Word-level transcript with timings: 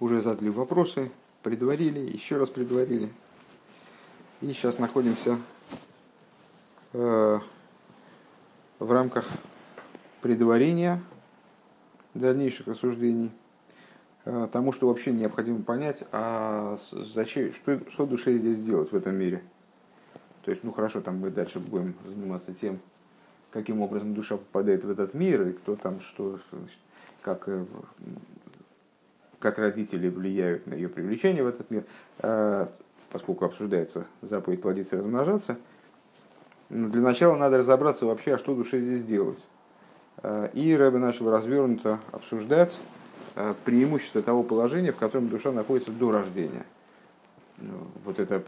уже 0.00 0.22
задали 0.22 0.48
вопросы, 0.48 1.10
предварили, 1.42 2.00
еще 2.00 2.38
раз 2.38 2.48
предварили. 2.48 3.10
И 4.40 4.46
сейчас 4.46 4.78
находимся 4.78 5.38
э, 6.94 7.38
в 8.78 8.90
рамках 8.90 9.26
предварения 10.22 11.02
дальнейших 12.14 12.66
рассуждений 12.66 13.30
э, 14.24 14.48
тому, 14.50 14.72
что 14.72 14.88
вообще 14.88 15.12
необходимо 15.12 15.62
понять, 15.62 16.04
а 16.10 16.78
зачем, 16.90 17.52
что, 17.52 17.80
что 17.90 18.06
душе 18.06 18.36
здесь 18.38 18.62
делать 18.62 18.90
в 18.90 18.96
этом 18.96 19.14
мире. 19.14 19.42
То 20.42 20.50
есть, 20.50 20.64
ну 20.64 20.72
хорошо, 20.72 21.02
там 21.02 21.18
мы 21.18 21.30
дальше 21.30 21.60
будем 21.60 21.94
заниматься 22.06 22.54
тем, 22.54 22.80
каким 23.50 23.82
образом 23.82 24.14
душа 24.14 24.38
попадает 24.38 24.84
в 24.84 24.90
этот 24.90 25.12
мир, 25.12 25.48
и 25.48 25.52
кто 25.52 25.76
там 25.76 26.00
что, 26.00 26.40
как 27.22 27.46
э, 27.46 27.66
как 29.40 29.58
родители 29.58 30.08
влияют 30.08 30.66
на 30.66 30.74
ее 30.74 30.88
привлечение 30.88 31.42
в 31.42 31.48
этот 31.48 31.70
мир, 31.70 31.84
э, 32.18 32.66
поскольку 33.10 33.46
обсуждается 33.46 34.06
заповедь 34.22 34.62
плодиться 34.62 34.96
и 34.96 34.98
размножаться, 35.00 35.56
но 36.68 36.88
для 36.88 37.00
начала 37.00 37.36
надо 37.36 37.58
разобраться 37.58 38.06
вообще, 38.06 38.34
а 38.34 38.38
что 38.38 38.54
душе 38.54 38.80
здесь 38.80 39.02
делать. 39.02 39.44
Э, 40.22 40.50
и 40.52 40.76
Рэбе 40.76 40.98
начал 40.98 41.30
развернуто 41.30 41.98
обсуждать 42.12 42.78
э, 43.34 43.54
преимущество 43.64 44.22
того 44.22 44.42
положения, 44.42 44.92
в 44.92 44.96
котором 44.96 45.28
душа 45.28 45.50
находится 45.50 45.90
до 45.90 46.12
рождения. 46.12 46.66
Ну, 47.56 47.74
вот 48.04 48.20
это 48.20 48.40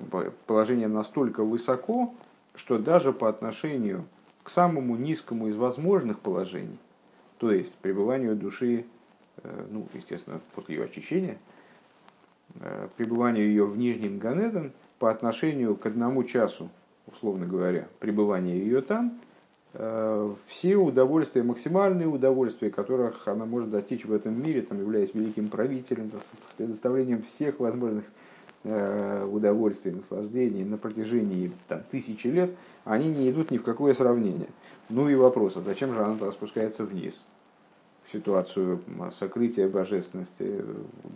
положение 0.46 0.88
настолько 0.88 1.42
высоко, 1.42 2.14
что 2.54 2.78
даже 2.78 3.12
по 3.12 3.28
отношению 3.28 4.04
к 4.42 4.50
самому 4.50 4.96
низкому 4.96 5.48
из 5.48 5.56
возможных 5.56 6.18
положений, 6.18 6.78
то 7.38 7.50
есть 7.50 7.74
пребыванию 7.74 8.36
души 8.36 8.86
ну, 9.70 9.86
естественно, 9.94 10.40
после 10.54 10.76
ее 10.76 10.84
очищения, 10.84 11.38
э, 12.60 12.88
пребывание 12.96 13.46
ее 13.46 13.64
в 13.64 13.76
Нижнем 13.76 14.18
Ганеден 14.18 14.72
по 14.98 15.10
отношению 15.10 15.76
к 15.76 15.86
одному 15.86 16.24
часу, 16.24 16.70
условно 17.06 17.46
говоря, 17.46 17.88
пребывания 17.98 18.56
ее 18.56 18.82
там, 18.82 19.18
э, 19.74 20.34
все 20.46 20.76
удовольствия, 20.76 21.42
максимальные 21.42 22.08
удовольствия, 22.08 22.70
которых 22.70 23.26
она 23.26 23.46
может 23.46 23.70
достичь 23.70 24.04
в 24.04 24.12
этом 24.12 24.40
мире, 24.40 24.62
там, 24.62 24.78
являясь 24.80 25.14
великим 25.14 25.48
правителем, 25.48 26.10
предоставлением 26.56 27.22
всех 27.22 27.60
возможных 27.60 28.04
удовольствий, 28.64 29.90
наслаждений 29.90 30.62
на 30.62 30.78
протяжении 30.78 31.50
там, 31.66 31.82
тысячи 31.90 32.28
лет, 32.28 32.52
они 32.84 33.08
не 33.08 33.28
идут 33.28 33.50
ни 33.50 33.58
в 33.58 33.64
какое 33.64 33.92
сравнение. 33.92 34.46
Ну 34.88 35.08
и 35.08 35.16
вопрос, 35.16 35.56
а 35.56 35.62
зачем 35.62 35.92
же 35.92 36.00
она 36.00 36.30
спускается 36.30 36.84
вниз? 36.84 37.24
Ситуацию 38.12 38.80
сокрытия 39.18 39.68
божественности, 39.68 40.64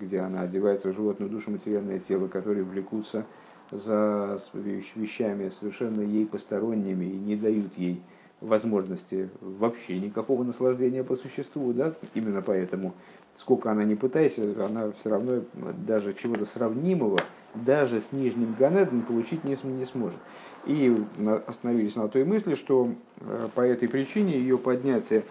где 0.00 0.20
она 0.20 0.42
одевается 0.42 0.90
в 0.90 0.94
животную 0.94 1.30
душу, 1.30 1.50
материальное 1.50 1.98
тело, 1.98 2.28
которые 2.28 2.64
влекутся 2.64 3.24
за 3.70 4.40
вещами 4.54 5.50
совершенно 5.50 6.00
ей 6.00 6.26
посторонними 6.26 7.04
и 7.04 7.16
не 7.16 7.36
дают 7.36 7.76
ей 7.76 8.00
возможности 8.40 9.28
вообще 9.40 9.98
никакого 9.98 10.44
наслаждения 10.44 11.02
по 11.02 11.16
существу. 11.16 11.72
Да? 11.72 11.94
Именно 12.14 12.42
поэтому, 12.42 12.94
сколько 13.36 13.70
она 13.70 13.84
не 13.84 13.94
пытается, 13.94 14.42
она 14.64 14.92
все 14.92 15.10
равно 15.10 15.42
даже 15.86 16.14
чего-то 16.14 16.46
сравнимого, 16.46 17.18
даже 17.54 18.00
с 18.00 18.12
нижним 18.12 18.54
Ганедом 18.58 19.02
получить 19.02 19.44
не, 19.44 19.56
не 19.64 19.84
сможет. 19.84 20.18
И 20.66 20.94
остановились 21.46 21.96
на 21.96 22.08
той 22.08 22.24
мысли, 22.24 22.54
что 22.54 22.90
э, 23.20 23.48
по 23.54 23.60
этой 23.60 23.88
причине 23.88 24.38
ее 24.38 24.58
поднятие 24.58 25.24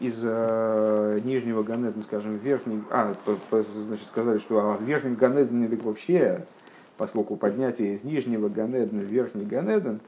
из 0.00 0.20
э, 0.22 1.20
нижнего 1.24 1.62
Ганедна, 1.62 2.02
скажем, 2.02 2.36
верхний, 2.38 2.82
а, 2.90 3.14
значит, 3.50 4.06
сказали, 4.06 4.38
что 4.38 4.58
а, 4.60 4.76
в 4.76 4.82
верхнем 4.82 5.14
Ганедне 5.16 5.66
вообще, 5.76 6.44
поскольку 6.96 7.36
поднятие 7.36 7.94
из 7.94 8.04
нижнего 8.04 8.48
Ганедна 8.48 9.00
в 9.00 9.06
верхний 9.06 9.44
Ганеден 9.44 10.00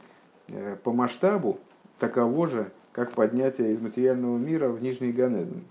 э, 0.48 0.77
по 0.83 0.92
масштабу 0.92 1.59
таково 1.98 2.47
же, 2.47 2.71
как 2.93 3.12
поднятие 3.12 3.72
из 3.72 3.81
материального 3.81 4.38
мира 4.38 4.69
в 4.69 4.82
нижний 4.82 5.12
Ганеден. 5.12 5.65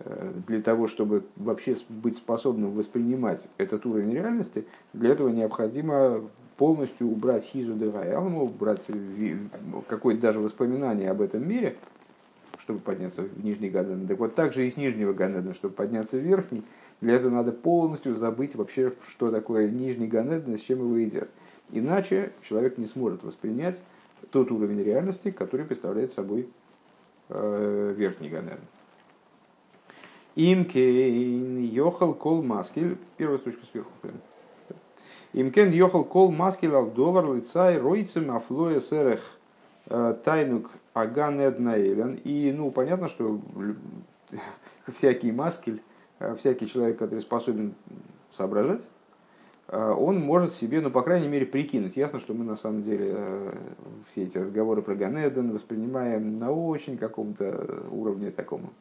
Э, 0.00 0.32
для 0.46 0.60
того, 0.60 0.86
чтобы 0.86 1.24
вообще 1.36 1.76
быть 1.88 2.16
способным 2.16 2.72
воспринимать 2.72 3.48
этот 3.56 3.86
уровень 3.86 4.12
реальности, 4.12 4.66
для 4.92 5.10
этого 5.10 5.30
необходимо 5.30 6.22
полностью 6.58 7.08
убрать 7.08 7.44
хизу 7.44 7.74
де 7.74 7.86
убрать 7.86 8.86
какое-то 9.88 10.20
даже 10.20 10.40
воспоминание 10.40 11.10
об 11.10 11.20
этом 11.20 11.48
мире– 11.48 11.76
чтобы 12.58 12.80
подняться 12.80 13.22
в 13.22 13.44
нижний 13.44 13.70
Ганеден. 13.70 14.06
Так 14.06 14.18
вот, 14.18 14.34
также 14.34 14.66
и 14.66 14.70
с 14.70 14.76
нижнего 14.76 15.12
Ганедена, 15.12 15.54
чтобы 15.54 15.74
подняться 15.74 16.16
в 16.16 16.20
верхний, 16.20 16.62
для 17.00 17.14
этого 17.14 17.30
надо 17.30 17.52
полностью 17.52 18.14
забыть 18.14 18.54
вообще, 18.54 18.92
что 19.08 19.30
такое 19.30 19.70
нижний 19.70 20.06
Ганеден 20.06 20.54
и 20.54 20.56
с 20.56 20.60
чем 20.60 20.78
его 20.78 20.96
едят. 20.96 21.28
Иначе 21.70 22.32
человек 22.42 22.78
не 22.78 22.86
сможет 22.86 23.22
воспринять 23.22 23.82
тот 24.30 24.50
уровень 24.50 24.82
реальности, 24.82 25.30
который 25.30 25.66
представляет 25.66 26.12
собой 26.12 26.48
э, 27.28 27.94
верхний 27.96 28.28
Ганеден. 28.28 28.60
Имкен 30.36 31.58
йохал 31.60 32.14
кол 32.14 32.42
маскель, 32.42 32.96
первая 33.16 33.38
строчка 33.38 33.64
сверху. 33.66 33.90
Имкен 35.32 35.70
йохал 35.70 36.04
кол 36.04 36.32
маскель 36.32 36.74
алдовар 36.74 37.34
лицай 37.34 37.78
ройцем 37.78 38.30
афлоя 38.30 38.80
серех 38.80 39.20
Э, 39.20 39.33
тайнук 39.88 40.70
Аган 40.94 41.40
Эднаэлен. 41.40 42.20
И, 42.24 42.52
ну, 42.52 42.70
понятно, 42.70 43.08
что 43.08 43.40
всякий 44.92 45.32
маскель, 45.32 45.82
э, 46.20 46.34
всякий 46.36 46.68
человек, 46.68 46.98
который 46.98 47.20
способен 47.20 47.74
соображать, 48.32 48.88
э, 49.68 49.90
он 49.90 50.20
может 50.20 50.54
себе, 50.54 50.80
ну, 50.80 50.90
по 50.90 51.02
крайней 51.02 51.28
мере, 51.28 51.46
прикинуть. 51.46 51.96
Ясно, 51.96 52.20
что 52.20 52.32
мы 52.32 52.44
на 52.44 52.56
самом 52.56 52.82
деле 52.82 53.16
все 54.08 54.22
эти 54.22 54.38
разговоры 54.38 54.82
про 54.82 54.94
Ганеден 54.94 55.50
воспринимаем 55.52 56.38
на 56.38 56.52
очень 56.52 56.96
каком-то 56.96 57.84
уровне 57.90 58.30
таком 58.30 58.72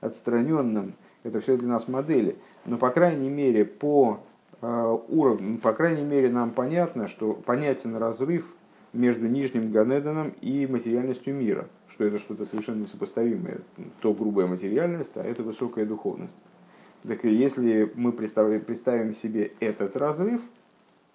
отстраненном. 0.00 0.94
Это 1.22 1.40
все 1.40 1.56
для 1.56 1.68
нас 1.68 1.88
модели. 1.88 2.36
Но, 2.66 2.76
по 2.76 2.90
крайней 2.90 3.30
мере, 3.30 3.64
по 3.64 4.20
уровню, 4.60 5.58
по 5.58 5.72
крайней 5.72 6.04
мере, 6.04 6.30
нам 6.30 6.50
понятно, 6.50 7.08
что 7.08 7.32
понятен 7.32 7.96
разрыв 7.96 8.46
между 8.94 9.26
нижним 9.26 9.70
Ганеданом 9.70 10.32
и 10.40 10.66
материальностью 10.66 11.34
мира, 11.34 11.66
что 11.88 12.04
это 12.04 12.18
что-то 12.18 12.46
совершенно 12.46 12.82
несопоставимое. 12.82 13.58
То 14.00 14.14
грубая 14.14 14.46
материальность, 14.46 15.16
а 15.16 15.22
это 15.22 15.42
высокая 15.42 15.84
духовность. 15.84 16.36
Так 17.06 17.24
если 17.24 17.92
мы 17.94 18.12
представим, 18.12 19.12
себе 19.12 19.52
этот 19.60 19.96
разрыв, 19.96 20.40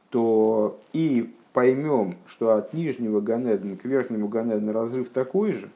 то 0.10 0.80
и 0.94 1.34
поймем, 1.54 2.18
что 2.28 2.54
от 2.54 2.74
нижнего 2.74 3.22
Ганедана 3.22 3.76
к 3.76 3.86
верхнему 3.86 4.28
Ганедану 4.28 4.72
разрыв 4.72 5.10
такой 5.10 5.54
же, 5.54 5.70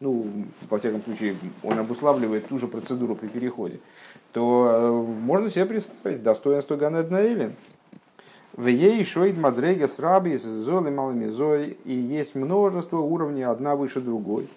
ну, 0.00 0.26
во 0.70 0.78
всяком 0.78 1.02
случае, 1.02 1.36
он 1.62 1.78
обуславливает 1.78 2.46
ту 2.46 2.56
же 2.56 2.68
процедуру 2.68 3.16
при 3.16 3.26
переходе, 3.26 3.80
то 4.32 4.68
э, 4.70 5.20
можно 5.20 5.50
себе 5.50 5.66
представить 5.66 6.22
достоинство 6.22 6.76
Ганедана 6.76 7.16
Эллин– 7.16 7.52
в 8.58 8.66
ей 8.66 9.04
шоид 9.04 9.38
мадрега 9.38 9.86
с 9.86 10.00
раби, 10.00 10.36
с 10.36 10.42
золой 10.42 10.90
малыми 10.90 11.28
зой, 11.28 11.78
и 11.84 11.94
есть 11.94 12.34
множество 12.34 12.98
уровней, 12.98 13.44
одна 13.44 13.76
выше 13.76 14.00
другой. 14.00 14.50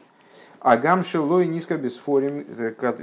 А 0.60 0.76
гамшилой 0.76 1.46
низко 1.46 1.78
без 1.78 1.98
форим, 1.98 2.44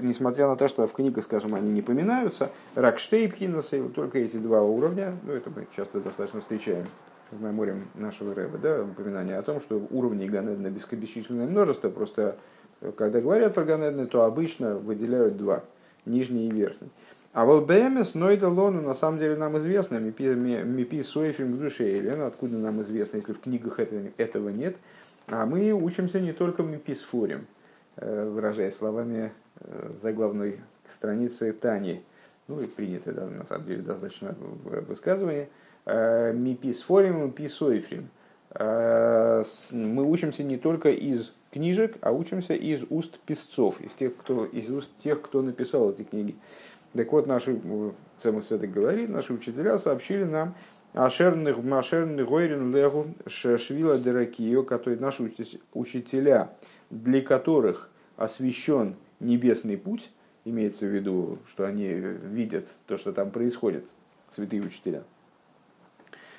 несмотря 0.02 0.48
на 0.48 0.56
то, 0.56 0.66
что 0.66 0.88
в 0.88 0.92
книгах, 0.92 1.22
скажем, 1.22 1.54
они 1.54 1.70
не 1.70 1.82
поминаются, 1.82 2.50
ракштейпхинасы, 2.74 3.88
только 3.90 4.18
эти 4.18 4.38
два 4.38 4.62
уровня, 4.62 5.14
ну 5.22 5.34
это 5.34 5.50
мы 5.54 5.68
часто 5.76 6.00
достаточно 6.00 6.40
встречаем 6.40 6.88
в 7.30 7.40
мемориям 7.40 7.84
нашего 7.94 8.34
рэба, 8.34 8.58
да, 8.58 8.82
упоминание 8.82 9.36
о 9.36 9.42
том, 9.42 9.60
что 9.60 9.80
уровней 9.90 10.28
Ганедна 10.28 10.68
бесконечное 10.68 11.46
множество, 11.46 11.90
просто 11.90 12.38
когда 12.96 13.20
говорят 13.20 13.54
про 13.54 13.62
Ганедны, 13.62 14.06
то 14.06 14.24
обычно 14.24 14.74
выделяют 14.74 15.36
два, 15.36 15.62
нижний 16.06 16.48
и 16.48 16.50
верхний. 16.50 16.90
А 17.32 17.44
вот 17.44 17.66
БМС, 17.66 18.14
но 18.14 18.30
это 18.30 18.48
лону 18.48 18.80
на 18.80 18.94
самом 18.94 19.18
деле 19.18 19.36
нам 19.36 19.56
известно, 19.58 19.98
мипи 19.98 21.02
соефим 21.02 21.56
к 21.56 21.60
душе, 21.60 21.98
или 21.98 22.08
откуда 22.08 22.56
нам 22.56 22.80
известно, 22.80 23.18
если 23.18 23.32
в 23.32 23.40
книгах 23.40 23.78
этого 23.80 24.48
нет. 24.48 24.76
А 25.26 25.44
мы 25.44 25.72
учимся 25.72 26.20
не 26.20 26.32
только 26.32 26.62
мипи 26.62 26.94
сфорим, 26.94 27.46
э, 27.96 28.28
выражая 28.28 28.70
словами 28.70 29.32
э, 29.60 29.90
заглавной 30.02 30.60
страницы 30.86 31.52
Тани, 31.52 32.02
ну 32.48 32.62
и 32.62 32.66
принято, 32.66 33.12
да, 33.12 33.26
на 33.26 33.44
самом 33.44 33.66
деле, 33.66 33.82
достаточно 33.82 34.34
высказывание, 34.88 35.50
э, 35.84 36.32
мипи 36.32 36.72
сфорим, 36.72 37.26
мипи 37.26 37.48
соефим. 37.48 38.08
Мы 38.58 40.10
учимся 40.10 40.42
не 40.42 40.56
только 40.56 40.88
из 40.88 41.34
книжек, 41.52 41.98
а 42.00 42.12
учимся 42.12 42.54
из 42.54 42.82
уст 42.88 43.18
писцов, 43.20 43.78
из 43.82 43.92
тех, 43.92 44.16
кто, 44.16 44.46
из 44.46 44.70
уст 44.70 44.90
тех, 44.98 45.20
кто 45.20 45.42
написал 45.42 45.92
эти 45.92 46.02
книги. 46.02 46.34
Так 46.94 47.12
вот, 47.12 47.26
наши, 47.26 47.60
Цемах 48.18 48.44
Седек 48.44 48.70
говорит, 48.70 49.08
наши 49.08 49.32
учителя 49.32 49.78
сообщили 49.78 50.24
нам 50.24 50.54
Машерных 50.94 52.26
Гойрин 52.26 52.74
Легу 52.74 53.14
Швила 53.26 53.98
Деракио, 53.98 54.62
которые 54.62 54.98
наши 54.98 55.30
учителя, 55.74 56.50
для 56.90 57.20
которых 57.20 57.90
освящен 58.16 58.96
небесный 59.20 59.76
путь, 59.76 60.10
имеется 60.44 60.86
в 60.86 60.88
виду, 60.88 61.38
что 61.46 61.66
они 61.66 61.88
видят 61.88 62.68
то, 62.86 62.96
что 62.96 63.12
там 63.12 63.30
происходит, 63.30 63.86
святые 64.30 64.62
учителя. 64.62 65.04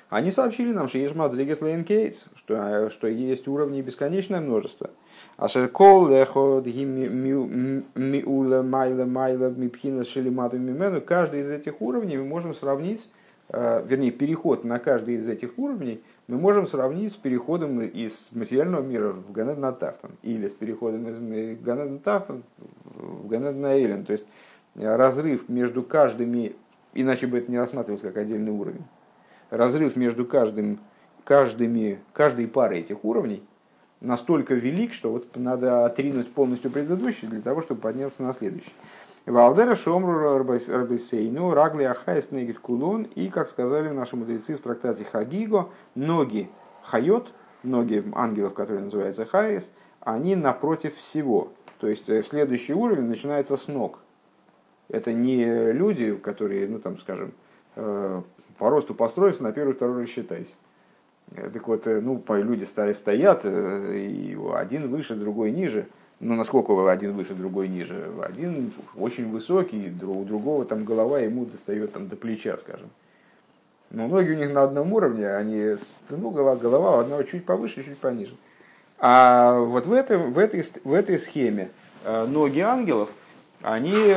Они 0.08 0.32
сообщили 0.32 0.72
нам, 0.72 0.88
что 0.88 0.98
есть 0.98 1.14
Мадригес 1.14 1.60
Лейн 1.60 1.84
Кейтс, 1.84 2.24
что, 2.34 2.90
что 2.90 3.06
есть 3.06 3.46
уровни 3.46 3.80
бесконечное 3.80 4.40
множество. 4.40 4.90
Ашеркол 5.40 6.08
лехот 6.08 6.66
миула 6.66 8.62
майла 8.62 9.06
майла 9.06 9.48
мипхина 9.48 10.04
шелимату 10.04 10.58
мимену. 10.58 11.00
Каждый 11.00 11.40
из 11.40 11.50
этих 11.50 11.80
уровней 11.80 12.18
мы 12.18 12.24
можем 12.24 12.52
сравнить, 12.52 13.08
э, 13.48 13.82
вернее, 13.86 14.10
переход 14.10 14.64
на 14.64 14.78
каждый 14.78 15.14
из 15.14 15.26
этих 15.26 15.58
уровней 15.58 16.02
мы 16.28 16.36
можем 16.36 16.66
сравнить 16.66 17.14
с 17.14 17.16
переходом 17.16 17.80
из 17.80 18.28
материального 18.32 18.82
мира 18.82 19.12
в 19.12 19.32
Ганед 19.32 19.56
Натахтан 19.56 20.10
или 20.20 20.46
с 20.46 20.52
переходом 20.52 21.08
из 21.08 21.18
Ганед 21.18 21.90
Натахтан 21.90 22.42
в 22.84 23.26
גן 23.26 23.56
עדן 23.56 23.70
העליון. 23.70 24.04
То 24.04 24.12
есть 24.12 24.26
э, 24.74 24.94
разрыв 24.94 25.48
между 25.48 25.82
каждыми, 25.82 26.54
иначе 26.92 27.26
бы 27.26 27.38
это 27.38 27.50
не 27.50 27.56
рассматривалось 27.56 28.02
как 28.02 28.18
отдельный 28.18 28.52
уровень, 28.52 28.84
разрыв 29.48 29.96
между 29.96 30.26
каждым, 30.26 30.80
каждыми, 31.24 31.98
каждой 32.12 32.46
парой 32.46 32.80
этих 32.80 33.06
уровней 33.06 33.42
настолько 34.00 34.54
велик, 34.54 34.92
что 34.92 35.10
вот 35.12 35.36
надо 35.36 35.84
отринуть 35.84 36.32
полностью 36.32 36.70
предыдущий 36.70 37.28
для 37.28 37.40
того, 37.40 37.60
чтобы 37.60 37.80
подняться 37.80 38.22
на 38.22 38.32
следующий. 38.32 38.72
ועל 39.26 39.47
דרך 39.47 39.74
שאמרו 39.74 40.38
רבותינו, 40.38 41.52
רגלי 41.52 41.84
החיות 41.84 42.30
כנגד 42.30 42.58
כולן, 42.58 43.02
и, 43.02 43.28
как 43.28 43.48
сказали 43.48 43.90
наши 43.90 44.16
мудрецы 44.16 44.56
в 44.56 44.62
трактате 44.62 45.04
Хагиго, 45.04 45.68
ноги 45.94 46.50
חיות, 46.82 47.30
ноги 47.62 48.02
ангелов, 48.14 48.54
которые 48.54 48.80
называются 48.80 49.26
Хайс, 49.26 49.70
они 50.00 50.36
напротив 50.36 50.96
всего. 50.96 51.52
То 51.78 51.88
есть 51.88 52.08
э, 52.08 52.22
следующий 52.22 52.74
уровень 52.74 53.04
начинается 53.04 53.56
с 53.56 53.68
ног. 53.68 53.98
Это 54.88 55.12
не 55.12 55.72
люди, 55.72 56.14
которые, 56.16 56.66
ну 56.66 56.78
там, 56.78 56.98
скажем, 56.98 57.32
э, 57.76 58.22
по 58.58 58.70
росту 58.70 58.94
построиться, 58.94 59.42
на 59.42 59.52
первый, 59.52 59.74
второй 59.74 60.02
рассчитайся. 60.02 60.52
Э, 61.36 61.50
так 61.52 61.66
вот, 61.68 61.86
ну, 61.86 62.22
люди 62.28 62.64
стоят, 62.64 63.44
и 63.44 64.38
один 64.54 64.88
выше, 64.88 65.14
другой 65.14 65.52
ниже– 65.52 65.86
ну, 66.20 66.34
насколько 66.34 66.90
один 66.92 67.14
выше, 67.14 67.34
другой 67.34 67.68
ниже. 67.68 68.12
Один 68.22 68.72
очень 68.94 69.30
высокий, 69.30 69.90
у 70.02 70.24
другого 70.24 70.66
там 70.66 70.84
голова 70.84 71.18
ему 71.18 71.46
достает 71.46 71.94
там, 71.94 72.08
до 72.08 72.16
плеча, 72.16 72.58
скажем. 72.58 72.90
Но 73.90 74.06
ноги 74.06 74.30
у 74.30 74.36
них 74.36 74.52
на 74.52 74.64
одном 74.64 74.92
уровне, 74.92 75.28
они, 75.28 75.76
ну, 76.10 76.30
голова, 76.30 76.56
голова 76.56 76.96
у 76.96 77.00
одного 77.00 77.22
чуть 77.22 77.46
повыше, 77.46 77.82
чуть 77.82 77.96
пониже. 77.96 78.34
А 78.98 79.58
вот 79.60 79.86
в, 79.86 79.92
этой 79.94 80.18
в, 80.18 80.38
этой, 80.38 80.62
в 80.84 80.92
этой 80.92 81.18
схеме 81.18 81.70
э, 82.04 82.26
ноги 82.26 82.60
ангелов, 82.60 83.10
они 83.62 84.14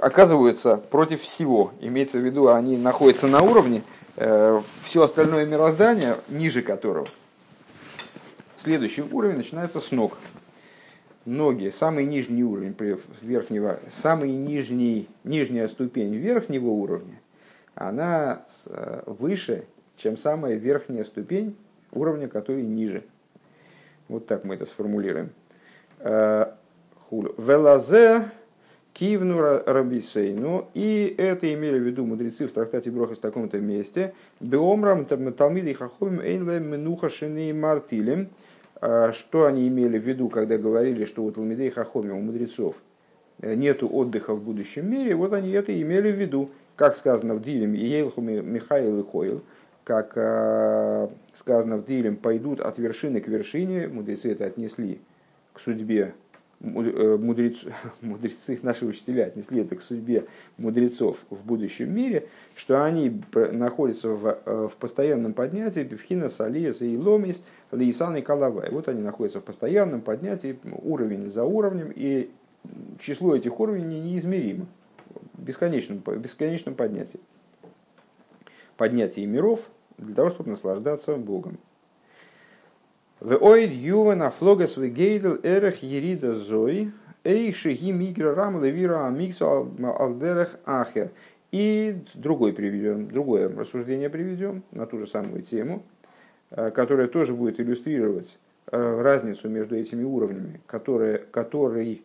оказываются 0.00 0.76
против 0.76 1.22
всего. 1.22 1.72
Имеется 1.80 2.18
в 2.18 2.22
виду, 2.22 2.48
они 2.48 2.76
находятся 2.76 3.28
на 3.28 3.40
уровне, 3.40 3.78
э, 3.78 3.97
все 4.18 5.02
остальное 5.02 5.46
мироздание, 5.46 6.16
ниже 6.28 6.62
которого. 6.62 7.06
Следующий 8.56 9.02
уровень 9.02 9.36
начинается 9.36 9.80
с 9.80 9.92
ног 9.92 10.18
ноги, 11.28 11.68
самый 11.70 12.04
нижний 12.06 12.42
уровень 12.42 12.74
верхнего, 13.20 13.78
самый 13.88 14.32
нижний, 14.32 15.08
нижняя 15.24 15.68
ступень 15.68 16.14
верхнего 16.14 16.68
уровня, 16.68 17.20
она 17.74 18.44
э, 18.66 19.02
выше, 19.06 19.64
чем 19.96 20.16
самая 20.16 20.54
верхняя 20.54 21.04
ступень 21.04 21.56
уровня, 21.92 22.28
который 22.28 22.62
ниже. 22.62 23.04
Вот 24.08 24.26
так 24.26 24.44
мы 24.44 24.54
это 24.54 24.64
сформулируем. 24.64 25.30
Э, 25.98 26.52
Велазе 27.10 28.30
кивну 28.98 29.62
рабисейну. 29.64 30.68
И 30.74 31.14
это 31.16 31.52
имели 31.52 31.78
в 31.78 31.82
виду 31.82 32.04
мудрецы 32.04 32.46
в 32.46 32.52
трактате 32.52 32.90
Брохас 32.90 33.18
в 33.18 33.20
таком-то 33.20 33.58
месте. 33.58 34.14
Беомрам 34.40 35.04
талмиды 35.04 35.74
хахомим 35.74 36.20
эйнле 36.20 36.58
менуха 36.58 37.08
шины 37.08 37.52
мартилем. 37.54 38.28
А 38.80 39.12
что 39.12 39.46
они 39.46 39.68
имели 39.68 39.98
в 39.98 40.02
виду, 40.02 40.28
когда 40.28 40.56
говорили, 40.56 41.04
что 41.04 41.24
у 41.24 41.32
Талмидей 41.32 41.70
Хахоми, 41.70 42.10
у 42.10 42.20
мудрецов, 42.20 42.76
э, 43.40 43.54
нету 43.54 43.88
отдыха 43.88 44.34
в 44.34 44.42
будущем 44.42 44.88
мире, 44.88 45.16
вот 45.16 45.32
они 45.32 45.50
это 45.50 45.80
имели 45.80 46.12
в 46.12 46.14
виду, 46.14 46.50
как 46.76 46.94
сказано 46.94 47.34
в 47.34 47.42
Дилем, 47.42 47.72
Ейлху 47.72 48.20
Михаил 48.20 49.00
и 49.00 49.04
Хойл, 49.04 49.42
как 49.82 50.12
э, 50.14 51.08
сказано 51.34 51.78
в 51.78 51.86
Дилем, 51.86 52.16
пойдут 52.16 52.60
от 52.60 52.78
вершины 52.78 53.20
к 53.20 53.26
вершине, 53.26 53.88
мудрецы 53.88 54.30
это 54.30 54.44
отнесли 54.44 55.00
к 55.52 55.58
судьбе 55.58 56.14
мудрец, 56.60 57.64
мудрецы, 58.02 58.58
наши 58.62 58.84
учителя 58.84 59.26
отнесли 59.26 59.60
это 59.60 59.76
к 59.76 59.82
судьбе 59.82 60.26
мудрецов 60.56 61.18
в 61.30 61.44
будущем 61.44 61.94
мире, 61.94 62.28
что 62.54 62.84
они 62.84 63.22
находятся 63.32 64.10
в, 64.10 64.38
э, 64.44 64.68
в 64.70 64.76
постоянном 64.76 65.34
поднятии 65.34 65.84
Певхина, 65.84 66.28
Салиес 66.28 66.82
и 66.82 66.96
Ломис, 66.96 67.42
Лисан 67.70 68.16
и 68.16 68.22
Калавай. 68.22 68.70
Вот 68.70 68.88
они 68.88 69.02
находятся 69.02 69.40
в 69.40 69.44
постоянном 69.44 70.00
поднятии, 70.00 70.58
уровень 70.82 71.28
за 71.28 71.44
уровнем, 71.44 71.92
и 71.94 72.30
число 73.00 73.36
этих 73.36 73.60
уровней 73.60 74.00
неизмеримо, 74.00 74.66
бесконечном, 75.34 75.98
бесконечном 75.98 76.74
поднятии. 76.74 77.20
Поднятие 78.76 79.26
миров 79.26 79.60
для 79.96 80.14
того, 80.14 80.30
чтобы 80.30 80.50
наслаждаться 80.50 81.16
Богом. 81.16 81.58
В 83.20 83.36
ойд 83.36 83.72
ювен 83.72 84.22
афлогас 84.22 84.76
вегейдл 84.76 85.38
эрех 85.42 85.82
ерида 85.82 86.34
зой, 86.34 86.92
эй 87.24 87.52
шиги 87.52 87.90
мигра 87.90 88.32
рам 88.32 88.62
левира 88.62 89.08
амиксу 89.08 89.44
алдерех 89.44 90.56
ахер. 90.64 91.10
И 91.50 91.98
другой 92.14 92.52
приведем, 92.52 93.08
другое 93.08 93.48
рассуждение 93.48 94.08
приведем 94.08 94.62
на 94.70 94.86
ту 94.86 94.98
же 94.98 95.06
самую 95.06 95.42
тему, 95.42 95.82
э, 96.50 96.70
которая 96.70 97.08
тоже 97.08 97.34
будет 97.34 97.58
иллюстрировать 97.58 98.38
э, 98.70 99.00
разницу 99.00 99.48
между 99.48 99.74
этими 99.74 100.04
уровнями, 100.04 100.60
которые, 100.66 101.18
который, 101.18 102.02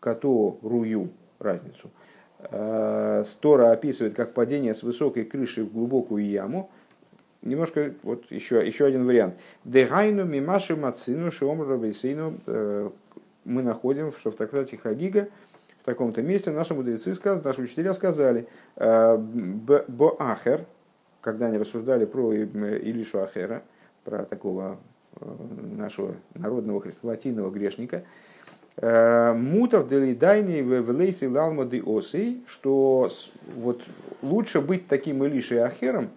которую 0.00 1.10
разницу. 1.38 1.90
Э, 2.38 3.24
Стора 3.26 3.72
описывает 3.72 4.14
как 4.14 4.32
падение 4.32 4.72
с 4.72 4.82
высокой 4.82 5.24
крыши 5.26 5.64
в 5.64 5.72
глубокую 5.72 6.24
яму– 6.24 6.70
немножко, 7.46 7.94
вот 8.02 8.30
еще, 8.30 8.66
еще 8.66 8.86
один 8.86 9.06
вариант. 9.06 9.34
Дегайну 9.64 10.24
мимаши 10.24 10.76
мацину 10.76 11.30
вейсейну 11.30 12.38
э, 12.46 12.90
мы 13.44 13.62
находим, 13.62 14.12
что 14.12 14.30
в 14.30 14.36
трактате 14.36 14.76
Хагига 14.76 15.28
в 15.80 15.84
таком-то 15.84 16.22
месте 16.22 16.50
наши 16.50 16.74
мудрецы 16.74 17.14
сказали, 17.14 17.44
наши 17.44 17.62
учителя 17.62 17.94
сказали, 17.94 18.48
э, 18.76 19.16
Боахер, 19.16 20.66
когда 21.20 21.46
они 21.46 21.58
рассуждали 21.58 22.04
про 22.04 22.32
Илишу 22.32 23.20
Ахера, 23.20 23.62
про 24.04 24.24
такого 24.24 24.78
э, 25.20 25.26
нашего 25.76 26.14
народного 26.34 26.80
хрестоматийного 26.80 27.50
грешника, 27.50 28.04
Мутов 28.78 29.88
делидайни 29.88 30.60
в 30.60 31.32
лалма 31.32 31.62
осей, 31.62 32.44
что 32.46 33.10
вот 33.56 33.80
лучше 34.20 34.60
быть 34.60 34.86
таким 34.86 35.24
Илишей 35.24 35.60
Ахером, 35.60 36.10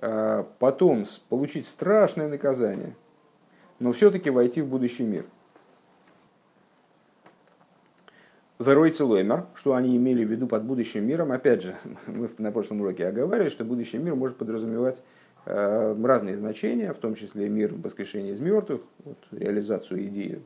потом 0.00 1.04
получить 1.28 1.66
страшное 1.66 2.28
наказание, 2.28 2.94
но 3.80 3.92
все-таки 3.92 4.30
войти 4.30 4.62
в 4.62 4.68
будущий 4.68 5.02
мир. 5.02 5.24
Верой 8.58 8.90
Целоймер, 8.90 9.46
что 9.54 9.74
они 9.74 9.96
имели 9.96 10.24
в 10.24 10.30
виду 10.30 10.48
под 10.48 10.64
будущим 10.64 11.06
миром, 11.06 11.30
опять 11.30 11.62
же, 11.62 11.76
мы 12.06 12.28
на 12.38 12.50
прошлом 12.50 12.80
уроке 12.80 13.06
оговаривали, 13.06 13.50
что 13.50 13.64
будущий 13.64 13.98
мир 13.98 14.16
может 14.16 14.36
подразумевать 14.36 15.02
э, 15.46 15.96
разные 16.02 16.36
значения, 16.36 16.92
в 16.92 16.98
том 16.98 17.14
числе 17.14 17.48
мир 17.48 17.72
воскрешения 17.74 18.32
из 18.32 18.40
мертвых, 18.40 18.80
вот, 19.04 19.18
реализацию 19.30 20.04
идеи 20.06 20.42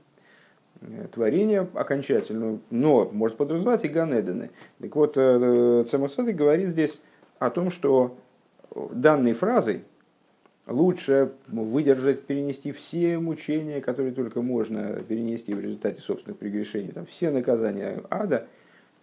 э, 0.82 1.06
творения 1.10 1.66
окончательную, 1.72 2.60
но 2.68 3.08
может 3.10 3.38
подразумевать 3.38 3.84
и 3.86 3.88
Ганедены. 3.88 4.50
Так 4.78 4.94
вот, 4.94 5.14
э, 5.16 5.84
Цемахсады 5.90 6.34
говорит 6.34 6.68
здесь 6.68 7.00
о 7.38 7.48
том, 7.48 7.70
что 7.70 8.14
данной 8.74 9.32
фразой 9.34 9.82
лучше 10.66 11.32
выдержать, 11.48 12.22
перенести 12.22 12.72
все 12.72 13.18
мучения, 13.18 13.80
которые 13.80 14.12
только 14.12 14.42
можно 14.42 15.00
перенести 15.08 15.54
в 15.54 15.60
результате 15.60 16.00
собственных 16.00 16.38
прегрешений, 16.38 16.92
там, 16.92 17.06
все 17.06 17.30
наказания 17.30 18.02
ада, 18.10 18.46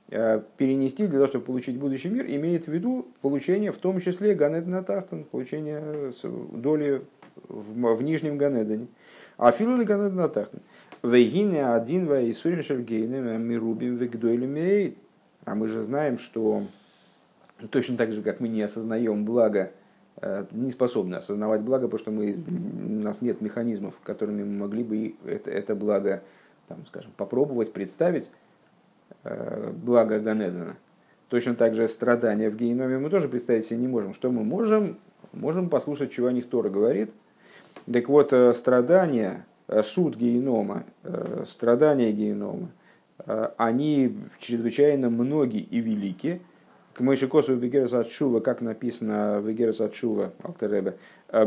э, 0.10 0.42
перенести 0.58 1.08
для 1.08 1.20
того, 1.20 1.28
чтобы 1.28 1.46
получить 1.46 1.78
будущий 1.78 2.10
мир, 2.10 2.26
имеет 2.26 2.66
в 2.66 2.72
виду 2.72 3.08
получение 3.22 3.72
в 3.72 3.78
том 3.78 4.00
числе 4.00 4.36
Ганедна 4.36 4.84
Тахтан, 4.84 5.26
получение 5.26 6.12
доли 6.24 7.02
в, 7.48 7.96
в 7.96 8.02
нижнем 8.02 8.38
Ганедане. 8.38 8.88
А 9.38 9.52
филы 9.52 9.84
Ганедна 9.86 10.30
Тахтан. 10.30 10.62
Вейгине 11.02 11.66
один 11.70 12.08
ваисурин 12.08 12.62
шергейне 12.62 13.20
мирубим 13.38 13.96
вегдойлем 13.96 14.94
А 15.46 15.56
мы 15.56 15.70
же 15.70 15.82
знаем, 15.82 16.18
что 16.18 16.64
Точно 17.68 17.98
так 17.98 18.12
же, 18.12 18.22
как 18.22 18.40
мы 18.40 18.48
не 18.48 18.62
осознаем 18.62 19.26
благо, 19.26 19.72
э, 20.22 20.46
не 20.52 20.72
способны 20.72 21.16
осознавать 21.16 21.62
благо, 21.62 21.88
потому 21.88 22.00
что 22.00 22.12
мы, 22.12 22.34
у 22.34 23.04
нас 23.04 23.22
нет 23.22 23.42
механизмов, 23.42 24.00
которыми 24.04 24.44
мы 24.44 24.60
могли 24.60 24.84
бы 24.84 25.16
это, 25.26 25.52
это 25.52 25.76
благо, 25.76 26.24
там, 26.68 26.86
скажем, 26.88 27.12
попробовать, 27.18 27.74
представить. 27.74 28.32
благо 29.24 30.20
Ганедана. 30.20 30.78
Точно 31.30 31.56
так 31.56 31.76
же 31.76 31.88
страдания 31.88 32.50
в 32.50 32.56
геноме 32.56 32.98
мы 32.98 33.10
тоже 33.10 33.28
представить 33.28 33.66
себе 33.66 33.80
не 33.80 33.88
можем. 33.88 34.14
Что 34.14 34.32
мы 34.32 34.44
можем? 34.44 34.98
Можем 35.34 35.70
послушать, 35.70 36.12
чего 36.12 36.28
о 36.28 36.32
них 36.32 36.50
Тора 36.50 36.70
говорит. 36.70 37.12
Так 37.92 38.10
вот, 38.10 38.34
страдания, 38.56 39.46
суд 39.84 40.16
генома, 40.16 40.86
страдания 41.48 42.12
генома, 42.12 42.70
они 43.58 44.18
чрезвычайно 44.40 45.10
многие 45.10 45.62
и 45.62 45.80
велики. 45.82 46.42
К 47.00 47.02
Мойшикосу 47.02 47.56
Вегерас 47.56 47.94
Атшува, 47.94 48.42
как 48.42 48.60
написано 48.60 49.40
в 49.40 49.48
Вегерас 49.48 49.80
Атшува, 49.80 50.34
Алтеребе, 50.44 50.98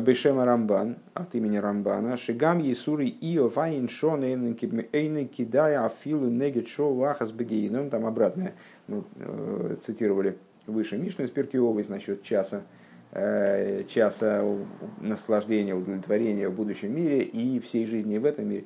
Бешема 0.01 0.47
Рамбан, 0.47 0.97
от 1.13 1.35
имени 1.35 1.59
Рамбана, 1.59 2.17
Шигам 2.17 2.59
Есури 2.61 3.15
Ио 3.21 3.49
Вайн 3.49 3.87
Шон 3.87 4.25
Эйны 4.25 5.27
Кидая 5.27 5.85
Афилу 5.85 6.31
Негет 6.31 6.69
Шоу 6.69 6.95
Лахас 6.95 7.33
Бегейном, 7.33 7.91
там 7.91 8.07
обратное, 8.07 8.55
мы 8.89 9.05
э, 9.17 9.77
цитировали 9.83 10.39
выше 10.67 10.97
Мишну 10.97 11.27
из 11.27 11.31
Перкиовой 11.31 11.85
насчет 11.87 12.23
часа, 12.23 12.63
э, 13.11 13.85
часа 13.89 14.43
наслаждения, 15.03 15.75
удовлетворения 15.75 16.49
в 16.49 16.55
будущем 16.55 16.97
мире 16.97 17.25
и 17.25 17.61
всей 17.61 17.85
жизни 17.85 18.17
в 18.17 18.25
этом 18.25 18.49
мире. 18.49 18.65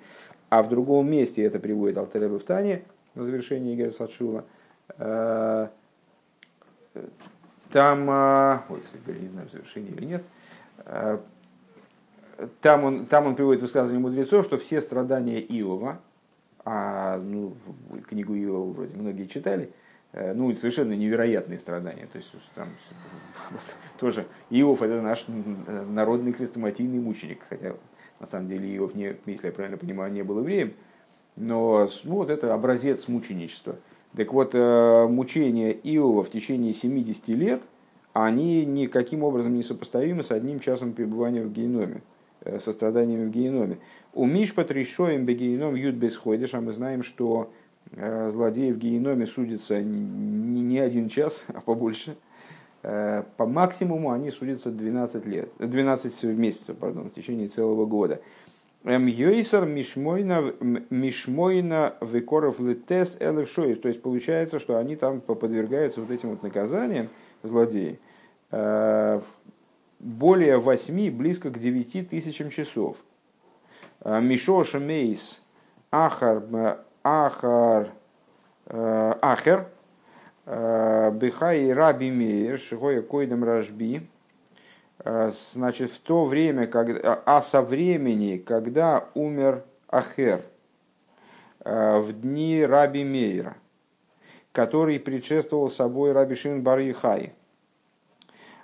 А 0.51 0.63
в 0.63 0.69
другом 0.69 1.11
месте 1.11 1.43
это 1.43 1.59
приводит 1.59 1.99
Алтеребе 1.99 2.39
в 2.39 2.45
Тане, 2.45 2.85
на 3.17 3.25
завершение 3.25 3.75
Игоря 3.75 3.91
Садшува. 3.91 4.45
Там, 7.71 8.09
ой, 8.69 8.81
кстати, 8.85 9.19
не 9.19 9.29
знаю, 9.29 9.49
завершение 9.53 9.93
или 9.93 10.05
нет, 10.05 10.23
Э, 10.87 11.19
там 12.61 12.85
он, 12.85 13.07
там 13.07 13.27
он 13.27 13.35
приводит 13.35 13.63
высказывание 13.63 14.01
мудрецов, 14.01 14.45
что 14.45 14.59
все 14.59 14.81
страдания 14.81 15.41
Иова, 15.41 16.01
а 16.65 17.19
ну, 17.19 17.57
книгу 18.09 18.35
Иова 18.35 18.73
вроде 18.73 18.95
многие 18.97 19.25
читали, 19.25 19.71
э, 20.13 20.33
ну, 20.35 20.55
совершенно 20.55 20.93
невероятные 20.93 21.59
страдания. 21.59 22.07
То 22.13 22.19
есть 22.19 22.33
там 22.55 22.69
тоже 23.99 24.27
Иов 24.51 24.83
это 24.83 25.01
наш 25.01 25.25
народный 25.89 26.33
крестоматийный 26.33 27.01
мученик, 27.01 27.41
хотя 27.49 27.75
на 28.21 28.27
самом 28.27 28.49
деле 28.49 28.75
Иов, 28.77 28.95
не, 28.95 29.17
если 29.27 29.47
я 29.47 29.53
правильно 29.53 29.77
понимаю, 29.77 30.13
не 30.13 30.23
был 30.23 30.41
евреем, 30.41 30.75
но 31.37 31.89
ну, 32.05 32.15
вот 32.15 32.31
это 32.31 32.55
образец 32.55 33.09
мученичества. 33.09 33.77
Так 34.17 34.33
вот, 34.33 34.51
э, 34.55 35.07
мучение 35.09 35.73
Иова 35.73 36.23
в 36.23 36.31
течение 36.31 36.73
70 36.73 37.29
лет– 37.29 37.63
они 38.25 38.65
никаким 38.65 39.23
образом 39.23 39.55
не 39.55 39.63
сопоставимы 39.63 40.23
с 40.23 40.31
одним 40.31 40.59
часом 40.59 40.95
пребывания 40.95 41.43
в 41.43 41.53
геноме, 41.53 42.01
э, 42.41 42.59
со 42.61 42.73
страданиями 42.73 43.27
в 43.27 43.31
геноме. 43.31 43.77
У 44.15 44.25
Мишпат 44.25 44.71
решоем 44.71 45.27
бегеном 45.27 45.75
ют 45.75 45.97
бесходишь, 45.97 46.55
а 46.55 46.63
мы 46.63 46.73
знаем, 46.73 47.03
что 47.03 47.53
э, 47.93 48.31
злодеи 48.31 48.73
в 48.73 48.79
геноме 48.79 49.27
судятся 49.27 49.83
не 49.83 50.79
один 50.79 51.11
час, 51.11 51.45
а 51.49 51.61
побольше. 51.61 52.17
По 52.83 53.47
максимуму 53.47 54.13
они 54.13 54.31
судятся 54.31 54.71
12 54.71 55.27
лет, 55.27 55.49
12 55.59 56.23
месяцев, 56.39 56.77
пардон, 56.77 57.11
в 57.11 57.15
течение 57.15 57.49
целого 57.49 57.85
года. 57.85 58.21
Мьёйсар 58.87 59.67
мишмойна, 59.67 60.55
мишмойна 60.91 61.95
векоров 62.01 62.61
летес 62.61 63.19
элевшоис. 63.21 63.79
То 63.81 63.89
есть 63.89 64.01
получается, 64.01 64.59
что 64.59 64.79
они 64.79 64.97
там 64.97 65.21
подвергаются 65.21 66.01
вот 66.01 66.11
этим 66.11 66.31
вот 66.31 66.43
наказаниям, 66.43 67.09
злодеи, 67.43 67.99
Э, 68.51 69.21
более 69.99 70.59
8, 70.59 71.11
близко 71.11 71.51
к 71.51 71.59
9 71.59 72.09
тысячам 72.09 72.51
часов. 72.51 72.97
Э, 74.01 74.21
Мишоша 74.21 74.79
Мейс 74.79 75.41
Ахар, 75.91 76.45
э, 76.53 76.77
Ахар, 77.03 77.91
Ахер, 78.69 79.69
Бихай 80.45 81.73
Раби 81.73 82.11
Мейер, 82.11 82.59
Шигоя 82.59 83.03
Койдам 83.03 83.45
Рашби, 83.45 84.09
значит, 85.05 85.91
в 85.91 86.01
то 86.01 86.25
время, 86.25 86.67
когда, 86.67 87.23
а 87.25 87.43
со 87.43 87.63
времени, 87.63 88.39
когда 88.39 89.09
умер 89.15 89.65
Ахер, 89.89 90.45
в 91.65 92.13
дни 92.13 92.65
Раби 92.65 93.05
Мейера, 93.05 93.57
который 94.53 95.01
предшествовал 95.01 95.69
собой 95.69 96.13
Раби 96.13 96.35
Шимон 96.35 96.63
Бар 96.63 96.81
Ихай, 96.81 97.35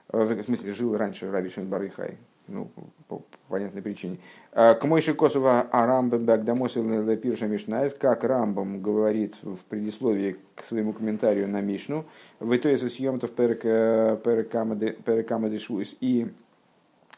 в 0.09 0.43
смысле, 0.45 0.73
жил 0.73 0.97
раньше 0.97 1.31
Раби 1.31 1.49
Шимон 1.49 1.71
Барыхай, 1.71 2.19
ну, 2.49 2.71
по, 3.09 3.23
понятной 3.49 3.83
причине. 3.83 4.19
А, 4.53 4.75
к 4.75 4.85
Мойши 4.85 5.15
Косова 5.15 5.63
Арамбам 5.71 6.25
Багдамосил 6.25 7.17
Пирша 7.17 7.47
Мишнайс, 7.47 7.95
как 7.95 8.25
Рамбам 8.25 8.83
говорит 8.83 9.37
в 9.43 9.59
предисловии 9.69 10.37
к 10.55 10.65
своему 10.65 10.93
комментарию 10.93 11.49
на 11.49 11.61
Мишну, 11.61 12.05
в 12.41 12.55
итоге 12.57 12.77
съемтов 12.79 13.31
Перекамады 13.33 14.97
Швуис 15.59 15.97
и 16.01 16.29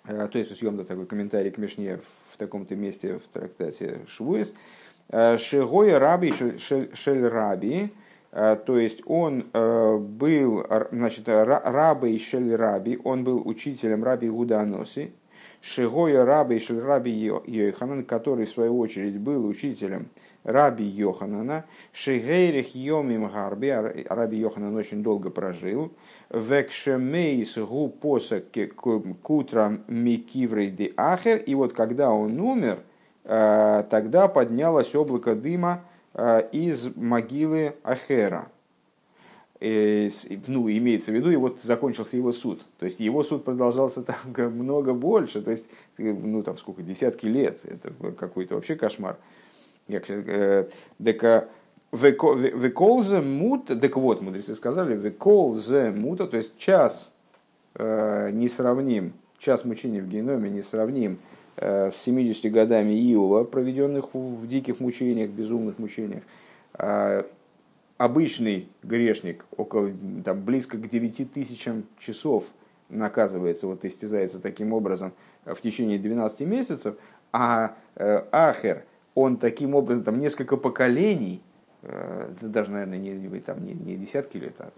э, 0.07 0.29
то 0.31 0.39
есть 0.39 0.57
съемтов 0.57 0.87
такой 0.87 1.07
комментарий 1.07 1.51
к 1.51 1.59
Мишне 1.59 1.99
в 2.31 2.37
таком-то 2.37 2.77
месте 2.77 3.19
в 3.19 3.23
трактате 3.33 4.01
Швуис, 4.07 4.55
э, 5.09 5.37
Шигоя 5.39 5.99
Раби 5.99 6.33
Шель 6.59 7.27
Раби, 7.27 7.85
Э, 7.85 8.04
то 8.35 8.79
есть 8.81 9.01
он 9.07 9.47
э, 9.53 9.97
был, 9.97 10.67
значит, 10.91 11.29
раби 11.29 12.19
Шель 12.19 12.57
Раби, 12.57 12.99
он 13.05 13.23
был 13.23 13.41
учителем 13.47 14.03
Раби 14.03 14.29
Гуданоси, 14.29 15.13
Шигоя 15.61 16.25
Раби 16.25 16.59
Шель 16.59 16.81
Раби 16.81 17.13
Йоханан, 17.13 18.05
который 18.05 18.47
в 18.47 18.51
свою 18.51 18.77
очередь 18.81 19.21
был 19.21 19.47
учителем 19.47 20.09
Раби 20.43 20.85
Йоханана, 20.85 21.65
Шигейрих 21.93 22.75
Йомим 22.75 23.29
Гарби, 23.29 23.69
а 23.69 24.15
Раби 24.17 24.39
Йоханан 24.39 24.75
очень 24.75 25.05
долго 25.05 25.31
прожил, 25.31 25.93
Векшемейс 26.31 27.57
Гу 27.57 27.89
Посак 27.89 28.47
Кутра 29.23 29.79
Микиврей 29.87 30.71
Де 30.73 30.93
Ахер, 30.97 31.39
и 31.39 31.55
вот 31.55 31.73
когда 31.73 32.11
он 32.11 32.41
умер, 32.41 32.81
э, 33.23 33.85
тогда 33.89 34.27
поднялось 34.27 34.93
облако 34.97 35.37
дыма, 35.37 35.85
Э, 35.85 35.94
из 36.53 36.95
могилы 36.97 37.75
Ахера. 37.83 38.49
Ну, 39.61 40.71
имеется 40.71 41.11
в 41.11 41.15
виду, 41.15 41.31
и 41.31 41.37
вот 41.37 41.63
закончился 41.63 42.17
его 42.17 42.33
суд. 42.33 42.61
То 42.79 42.85
есть 42.85 43.01
его 43.01 43.23
суд 43.23 43.45
продолжался 43.45 44.03
там 44.03 44.17
много 44.53 44.93
больше, 44.93 45.41
то 45.41 45.51
есть, 45.51 45.65
э, 45.97 46.13
ну, 46.13 46.43
там 46.43 46.59
сколько, 46.59 46.83
десятки 46.83 47.27
лет. 47.27 47.61
Это 47.65 47.93
какой-то 48.13 48.57
вообще 48.57 48.77
кошмар. 48.77 49.17
Дека 49.89 51.49
Веколзе 51.93 53.21
мут, 53.21 53.67
так 53.67 53.97
вот, 53.97 54.21
мудрецы 54.21 54.55
сказали, 54.55 54.97
веколзе 54.97 55.91
мута, 55.91 56.27
то 56.27 56.37
есть 56.37 56.59
час 56.59 57.15
э, 57.75 58.31
несравним, 58.33 59.13
час 59.39 59.65
мучения 59.65 60.03
в 60.03 60.09
геноме 60.09 60.51
несравним 60.51 61.19
Э, 61.19 61.44
с 61.57 61.95
70 61.95 62.51
годами 62.51 62.93
Иова, 62.93 63.45
проведенных 63.45 64.15
в 64.15 64.47
диких 64.47 64.81
мучениях, 64.81 65.31
безумных 65.31 65.79
мучениях, 65.79 66.23
а 66.75 67.25
обычный 67.99 68.69
грешник 68.83 69.45
около, 69.57 69.91
там, 70.25 70.43
близко 70.43 70.79
к 70.79 70.89
9 70.89 71.33
тысячам 71.33 71.85
часов 71.99 72.45
наказывается, 72.89 73.67
вот 73.67 73.85
истязается 73.85 74.41
таким 74.41 74.73
образом 74.73 75.13
в 75.45 75.61
течение 75.61 75.99
12 75.99 76.41
месяцев, 76.41 76.97
а 77.33 77.75
э, 77.97 78.25
Ахер, 78.31 78.85
он 79.15 79.37
таким 79.37 79.75
образом, 79.75 80.05
там 80.05 80.19
несколько 80.19 80.57
поколений, 80.57 81.41
э, 81.83 82.31
даже, 82.41 82.71
наверное, 82.71 82.99
не, 82.99 83.41
там, 83.41 83.65
не, 83.65 83.73
не 83.73 83.97
десятки 83.97 84.37
лет, 84.37 84.55
а 84.59 84.71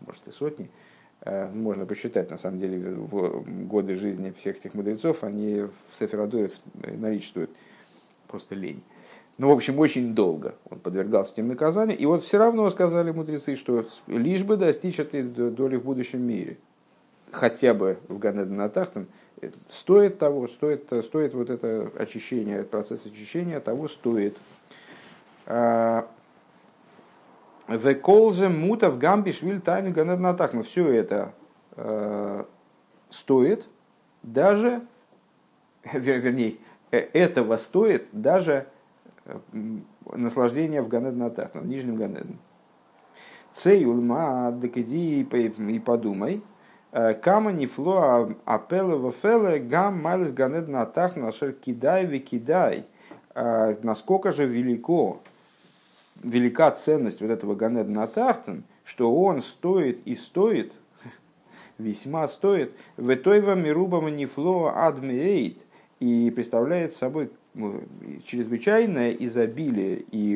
может 0.00 0.26
и 0.28 0.30
сотни, 0.30 0.66
Э, 0.66 1.01
можно 1.24 1.86
посчитать, 1.86 2.30
на 2.30 2.38
самом 2.38 2.58
деле, 2.58 2.78
в 2.78 3.66
годы 3.66 3.94
жизни 3.94 4.32
всех 4.36 4.56
этих 4.56 4.74
мудрецов, 4.74 5.22
они 5.22 5.62
в 5.90 5.98
Сеферадуре 5.98 6.48
наличествуют 6.74 7.50
просто 8.26 8.54
лень. 8.54 8.82
Ну, 9.38 9.48
в 9.48 9.52
общем, 9.52 9.78
очень 9.78 10.14
долго 10.14 10.54
он 10.68 10.78
подвергался 10.78 11.32
этим 11.34 11.48
наказаниям. 11.48 11.98
И 11.98 12.06
вот 12.06 12.22
все 12.22 12.38
равно 12.38 12.68
сказали 12.70 13.12
мудрецы, 13.12 13.56
что 13.56 13.86
лишь 14.06 14.44
бы 14.44 14.56
достичь 14.56 14.98
этой 15.00 15.22
доли 15.22 15.76
в 15.76 15.84
будущем 15.84 16.22
мире, 16.22 16.58
хотя 17.30 17.72
бы 17.72 17.98
в 18.08 18.18
Ганеденатахтам, 18.18 19.06
стоит 19.68 20.18
того, 20.18 20.48
стоит, 20.48 20.90
стоит 21.04 21.34
вот 21.34 21.50
это 21.50 21.90
очищение, 21.98 22.62
процесс 22.62 23.06
очищения 23.06 23.58
того 23.60 23.88
стоит. 23.88 24.36
А, 27.66 27.76
Веколзе 27.76 28.48
мутав 28.48 28.98
гамби 28.98 29.32
швиль 29.32 29.60
тайну 29.60 29.92
ганаднатах. 29.92 30.52
Но 30.52 30.62
все 30.62 30.88
это 30.88 31.32
э, 31.76 32.44
стоит 33.10 33.68
даже, 34.22 34.82
вер, 35.92 36.20
вернее, 36.20 36.56
э, 36.90 36.98
этого 36.98 37.56
стоит 37.56 38.06
даже 38.12 38.66
э, 39.24 39.38
наслаждение 40.12 40.82
в 40.82 40.88
Ганеднатах, 40.88 41.54
на 41.54 41.60
Нижнем 41.60 41.96
Ганедне. 41.96 42.36
Цеюльма 43.52 44.52
декади 44.52 45.20
и 45.20 45.78
подумай, 45.78 46.42
э, 46.90 47.14
Кама 47.14 47.52
не 47.52 47.66
фло 47.66 48.34
апеле 48.44 48.96
вафеле 48.96 49.58
гам 49.58 50.02
майлес 50.02 50.32
ганеднатах 50.32 51.16
нашер 51.16 51.52
кидай 51.52 52.06
ви 52.06 52.18
кидай. 52.18 52.86
Насколько 53.34 54.30
же 54.30 54.44
велико 54.44 55.21
велика 56.22 56.70
ценность 56.70 57.20
вот 57.20 57.30
этого 57.30 57.54
Ганед 57.54 57.88
Натахтен, 57.88 58.64
что 58.84 59.14
он 59.14 59.40
стоит 59.40 60.00
и 60.04 60.14
стоит, 60.14 60.72
весьма 61.78 62.28
стоит, 62.28 62.72
в 62.96 63.12
Этойва 63.12 63.54
Мируба 63.54 63.98
Нифло 64.10 64.72
Адмиэйт, 64.74 65.58
и 66.00 66.32
представляет 66.34 66.96
собой 66.96 67.30
чрезвычайное 68.24 69.12
изобилие 69.12 70.04
и 70.10 70.34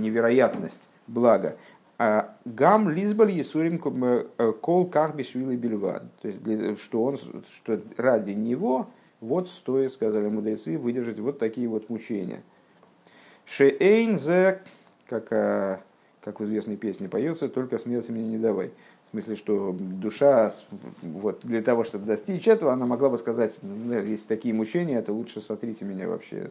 невероятность 0.00 0.88
блага. 1.06 1.56
А 1.98 2.36
гам 2.44 2.90
лизбаль 2.90 3.30
есурим 3.30 3.80
э, 4.02 4.52
кол 4.60 4.86
карбишвили 4.86 5.56
бельван. 5.56 6.10
То 6.20 6.28
есть, 6.28 6.82
что, 6.82 7.04
он, 7.04 7.16
что 7.52 7.80
ради 7.96 8.32
него 8.32 8.88
вот 9.20 9.48
стоит, 9.48 9.92
сказали 9.92 10.28
мудрецы, 10.28 10.76
выдержать 10.76 11.20
вот 11.20 11.38
такие 11.38 11.68
вот 11.68 11.88
мучения. 11.88 12.42
Шеэйн 13.46 14.18
зе, 14.18 14.62
как, 15.12 15.32
э, 15.32 15.78
как 16.22 16.40
в 16.40 16.44
известной 16.44 16.76
песне 16.76 17.08
поется, 17.08 17.48
только 17.48 17.78
смерти 17.78 18.10
мне 18.10 18.24
не 18.24 18.38
давай. 18.38 18.70
В 19.06 19.10
смысле, 19.10 19.36
что 19.36 19.76
душа 19.78 20.50
вот, 21.02 21.40
для 21.42 21.60
того, 21.60 21.84
чтобы 21.84 22.06
достичь 22.06 22.48
этого, 22.48 22.72
она 22.72 22.86
могла 22.86 23.10
бы 23.10 23.18
сказать, 23.18 23.58
ну, 23.60 24.00
если 24.00 24.26
такие 24.26 24.54
мучения, 24.54 25.02
то 25.02 25.12
лучше 25.12 25.42
сотрите 25.42 25.84
меня 25.84 26.08
вообще, 26.08 26.48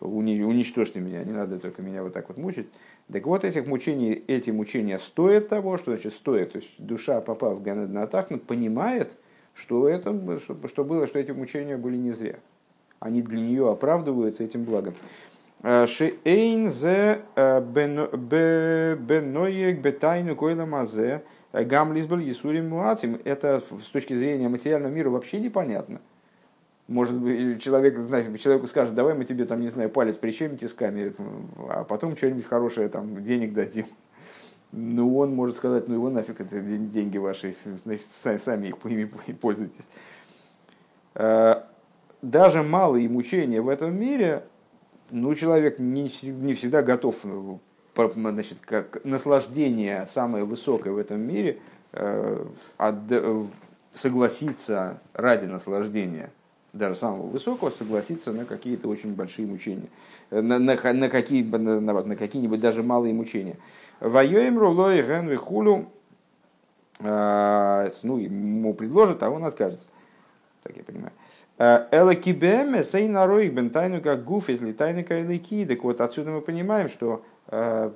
уничтожьте 0.00 0.98
меня, 0.98 1.22
не 1.22 1.30
надо 1.30 1.60
только 1.60 1.80
меня 1.80 2.02
вот 2.02 2.12
так 2.12 2.28
вот 2.28 2.38
мучить. 2.38 2.66
Так 3.12 3.24
вот, 3.26 3.44
этих 3.44 3.66
мучений, 3.66 4.24
эти 4.26 4.50
мучения 4.50 4.98
стоят 4.98 5.48
того, 5.48 5.78
что 5.78 5.92
значит 5.92 6.12
стоит. 6.12 6.52
То 6.52 6.58
есть 6.58 6.74
душа, 6.78 7.20
попав 7.20 7.58
в 7.58 7.62
Ганед 7.62 7.90
Натахнут, 7.90 8.42
понимает, 8.42 9.12
что, 9.54 9.88
это, 9.88 10.38
что, 10.40 10.58
что 10.66 10.84
было, 10.84 11.06
что 11.06 11.20
эти 11.20 11.30
мучения 11.30 11.76
были 11.76 11.96
не 11.96 12.10
зря. 12.10 12.40
Они 12.98 13.22
для 13.22 13.40
нее 13.40 13.70
оправдываются 13.70 14.42
этим 14.42 14.64
благом. 14.64 14.94
Шиэйн 15.62 16.70
зе 16.70 17.22
э, 17.36 17.60
беноек 18.96 19.80
бетайну 19.80 20.34
койла 20.34 20.64
мазе 20.64 21.22
Гам 21.52 21.92
Лизбель 21.92 22.22
Есурим 22.22 22.68
Муатим, 22.68 23.20
это 23.24 23.62
с 23.82 23.88
точки 23.88 24.14
зрения 24.14 24.48
материального 24.48 24.92
мира 24.92 25.10
вообще 25.10 25.40
непонятно. 25.40 26.00
Может 26.86 27.16
быть, 27.16 27.62
человек, 27.62 27.98
знаешь, 27.98 28.40
человеку 28.40 28.66
скажет, 28.68 28.94
давай 28.94 29.14
мы 29.14 29.24
тебе 29.24 29.44
там, 29.44 29.60
не 29.60 29.68
знаю, 29.68 29.90
палец 29.90 30.16
прищемим 30.16 30.56
тисками, 30.56 31.12
а 31.68 31.84
потом 31.84 32.16
что-нибудь 32.16 32.46
хорошее, 32.46 32.88
там, 32.88 33.22
денег 33.22 33.52
дадим. 33.52 33.86
Ну, 34.72 35.16
он 35.18 35.34
может 35.34 35.56
сказать, 35.56 35.88
ну 35.88 35.94
его 35.94 36.10
нафиг, 36.10 36.40
это 36.40 36.60
деньги 36.60 37.18
ваши, 37.18 37.54
значит, 37.84 38.06
сами 38.40 38.68
их 38.68 38.76
ими 38.84 39.04
пользуйтесь. 39.40 39.88
Э, 41.14 41.62
даже 42.22 42.62
малые 42.62 43.08
мучения 43.08 43.60
в 43.60 43.68
этом 43.68 43.98
мире, 43.98 44.44
ну, 45.10 45.34
человек 45.34 45.78
не, 45.78 46.10
не 46.22 46.54
всегда 46.54 46.82
готов 46.82 47.16
значит, 47.94 48.58
как 48.60 49.04
наслаждение 49.04 50.06
самое 50.06 50.44
высокое 50.44 50.92
в 50.92 50.98
этом 50.98 51.20
мире, 51.20 51.58
э, 51.92 52.44
согласиться 53.92 55.00
ради 55.12 55.46
наслаждения 55.46 56.30
даже 56.72 56.94
самого 56.94 57.26
высокого, 57.26 57.70
согласиться 57.70 58.32
на 58.32 58.44
какие-то 58.44 58.88
очень 58.88 59.14
большие 59.14 59.46
мучения, 59.46 59.88
на, 60.30 60.58
на, 60.58 60.76
на, 60.76 61.08
какие, 61.08 61.42
на, 61.42 61.80
на 61.80 62.16
какие-нибудь 62.16 62.60
даже 62.60 62.82
малые 62.82 63.12
мучения. 63.12 63.56
Воюем 63.98 64.58
рулой 64.58 65.02
ген 65.02 65.36
хулю, 65.36 65.86
э, 67.00 67.90
ну, 68.02 68.18
ему 68.18 68.72
предложат, 68.74 69.22
а 69.22 69.30
он 69.30 69.44
откажется. 69.44 69.86
Так 70.62 70.76
я 70.76 70.84
понимаю. 70.84 71.12
Э, 71.58 71.86
Элакибеме 71.90 72.84
сей 72.84 73.08
нароих 73.08 73.54
бентайну 73.54 74.00
как 74.00 74.24
гуф, 74.24 74.48
если 74.48 74.72
тайны 74.72 75.04
кайлыки. 75.04 75.64
Так 75.64 75.82
вот 75.84 76.00
отсюда 76.00 76.30
мы 76.30 76.40
понимаем, 76.40 76.88
что 76.88 77.24
Э, 77.50 77.90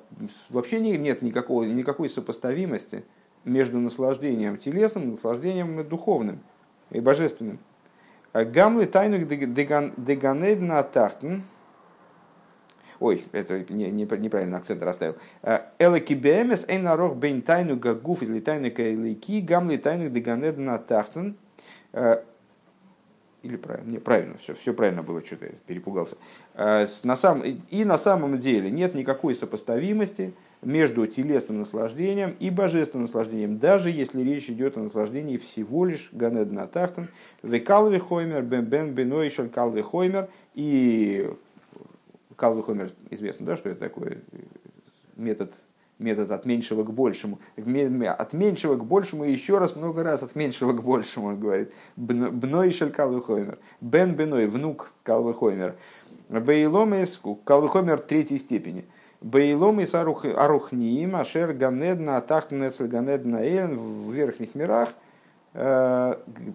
вообще 0.49 0.79
нет 0.79 1.21
никакого, 1.21 1.63
никакой 1.63 2.09
сопоставимости 2.09 3.05
между 3.45 3.79
наслаждением 3.79 4.57
телесным 4.57 5.03
и 5.03 5.11
наслаждением 5.11 5.87
духовным 5.87 6.39
и 6.91 6.99
божественным. 6.99 7.59
Э, 8.33 8.43
Гамлы 8.43 8.85
тайну 8.85 9.17
деганедна 9.19 10.83
тахтен. 10.83 11.43
Ой, 12.99 13.25
это 13.31 13.59
не, 13.69 13.91
не, 13.91 14.03
неправильно 14.03 14.57
акцент 14.57 14.83
расставил. 14.83 15.15
Э, 15.41 15.59
Элакибемес 15.79 16.65
эйнарох 16.67 17.15
бейн 17.15 17.41
тайну 17.41 17.77
гагуф 17.77 18.23
из 18.23 18.29
литайны 18.29 18.71
кайлики 18.71 19.39
гамлы 19.39 19.77
тайну 19.77 20.09
деганедна 20.09 20.79
тахтен 20.79 21.37
или 23.45 23.57
правильно? 23.57 23.91
Не, 23.91 23.99
правильно, 23.99 24.37
все, 24.39 24.55
все 24.55 24.73
правильно 24.73 25.03
было, 25.03 25.23
что-то 25.23 25.45
я 25.45 25.51
перепугался. 25.65 26.17
А, 26.55 26.87
на 27.03 27.15
сам, 27.15 27.41
и 27.43 27.85
на 27.85 27.97
самом 27.97 28.39
деле 28.39 28.71
нет 28.71 28.95
никакой 28.95 29.35
сопоставимости 29.35 30.33
между 30.63 31.05
телесным 31.05 31.59
наслаждением 31.59 32.35
и 32.39 32.49
божественным 32.49 33.03
наслаждением, 33.03 33.59
даже 33.59 33.91
если 33.91 34.21
речь 34.21 34.49
идет 34.49 34.77
о 34.77 34.81
наслаждении 34.81 35.37
всего 35.37 35.85
лишь 35.85 36.09
Ганед 36.11 36.51
Натахтан, 36.51 37.07
Векалви 37.43 37.99
Хоймер, 37.99 38.41
Бен 38.41 38.93
Беной 38.93 39.29
Калви 39.29 39.81
Хоймер, 39.81 40.27
и 40.55 41.29
Калви 42.35 42.63
Хоймер 42.63 42.91
известно, 43.11 43.45
да, 43.45 43.57
что 43.57 43.69
это 43.69 43.79
такое 43.79 44.17
метод 45.15 45.53
метод 45.99 46.31
от 46.31 46.45
меньшего 46.45 46.83
к 46.83 46.91
большему. 46.91 47.39
От 47.57 48.33
меньшего 48.33 48.75
к 48.75 48.85
большему 48.85 49.23
еще 49.23 49.57
раз, 49.57 49.75
много 49.75 50.03
раз 50.03 50.23
от 50.23 50.35
меньшего 50.35 50.73
к 50.73 50.83
большему, 50.83 51.27
он 51.27 51.39
говорит. 51.39 51.73
Бной 51.95 52.71
шель 52.71 52.91
калвихоймер. 52.91 53.57
Бен 53.81 54.15
Беной, 54.15 54.47
внук 54.47 54.91
калвихоймера. 55.03 55.75
Бейломес, 56.29 57.21
калвихоймер 57.43 57.99
третьей 57.99 58.37
степени. 58.37 58.85
Бейломес 59.21 59.95
арухниим, 59.95 61.15
ашер 61.15 61.53
ганедна, 61.53 62.17
атахтнецель 62.17 62.87
ганедна 62.87 63.41
эйлен 63.41 63.77
в 63.77 64.11
верхних 64.11 64.53
мирах, 64.55 64.89
э, 65.53 66.13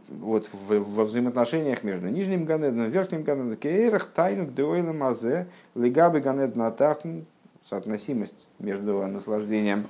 вот 0.08 0.48
во 0.52 1.04
взаимоотношениях 1.04 1.82
между 1.82 2.08
нижним 2.08 2.44
ганедом 2.44 2.86
и 2.86 2.90
верхним 2.90 3.22
ганедом, 3.22 3.56
кейрах 3.56 4.06
тайну 4.06 4.44
гдеойлем 4.44 5.02
азе, 5.02 5.48
лигабы 5.74 6.18
атахтн, 6.18 7.22
соотносимость 7.68 8.46
между 8.58 9.06
наслаждением, 9.06 9.86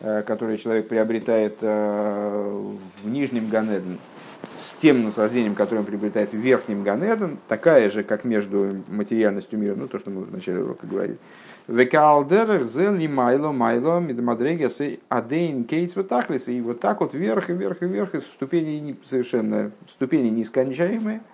э, 0.00 0.22
которое 0.22 0.56
человек 0.56 0.88
приобретает 0.88 1.58
э, 1.60 2.72
в 3.02 3.08
нижнем 3.08 3.48
Ганеден, 3.48 3.98
с 4.56 4.74
тем 4.74 5.04
наслаждением, 5.04 5.54
которое 5.54 5.80
он 5.80 5.86
приобретает 5.86 6.32
в 6.32 6.36
верхнем 6.36 6.84
Ганеден, 6.84 7.38
такая 7.48 7.90
же, 7.90 8.02
как 8.04 8.24
между 8.24 8.82
материальностью 8.88 9.58
мира, 9.58 9.74
ну 9.74 9.88
то, 9.88 9.98
что 9.98 10.10
мы 10.10 10.22
в 10.22 10.32
начале 10.32 10.60
урока 10.60 10.86
говорили. 10.86 11.18
Векалдер 11.66 12.64
зен 12.64 12.98
и 12.98 13.08
майло 13.08 13.52
майло 13.52 14.00
мидмадрегес 14.00 14.80
адейн 15.08 15.64
кейтс. 15.64 15.96
И 16.48 16.60
вот 16.60 16.80
так 16.80 17.00
вот 17.00 17.14
вверх 17.14 17.50
и 17.50 17.52
вверх 17.52 17.82
и 17.82 17.86
вверх, 17.86 18.14
и 18.14 18.20
ступени 18.20 18.96
совершенно 19.04 19.70
ступени 19.88 20.28
нескончаемые– 20.28 21.20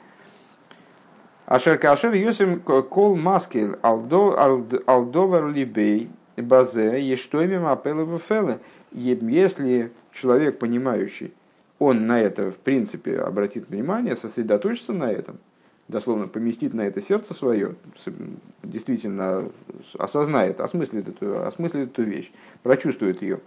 Ашер 1.46 1.76
кашер 1.78 2.14
йосим 2.14 2.60
кол 2.60 3.16
маскель 3.16 3.76
алдовар 3.82 5.48
либей 5.48 6.08
базе 6.36 7.02
ештойми 7.02 7.58
мапелы 7.58 8.18
фелы. 8.18 8.60
Если 8.92 9.92
человек 10.12 10.58
понимающий, 10.58 11.34
он 11.78 12.06
на 12.06 12.18
это 12.20 12.50
в 12.50 12.56
принципе 12.56 13.18
обратит 13.18 13.68
внимание, 13.68 14.16
сосредоточится 14.16 14.94
на 14.94 15.10
этом, 15.10 15.38
дословно 15.88 16.28
поместит 16.28 16.72
на 16.72 16.82
это 16.82 17.02
сердце 17.02 17.34
свое, 17.34 17.74
действительно 18.62 19.50
осознает, 19.98 20.60
осмыслит 20.60 21.08
эту, 21.08 21.44
осмыслит 21.44 21.90
эту 21.90 22.04
вещь, 22.04 22.32
прочувствует 22.62 23.20
ее, 23.20 23.40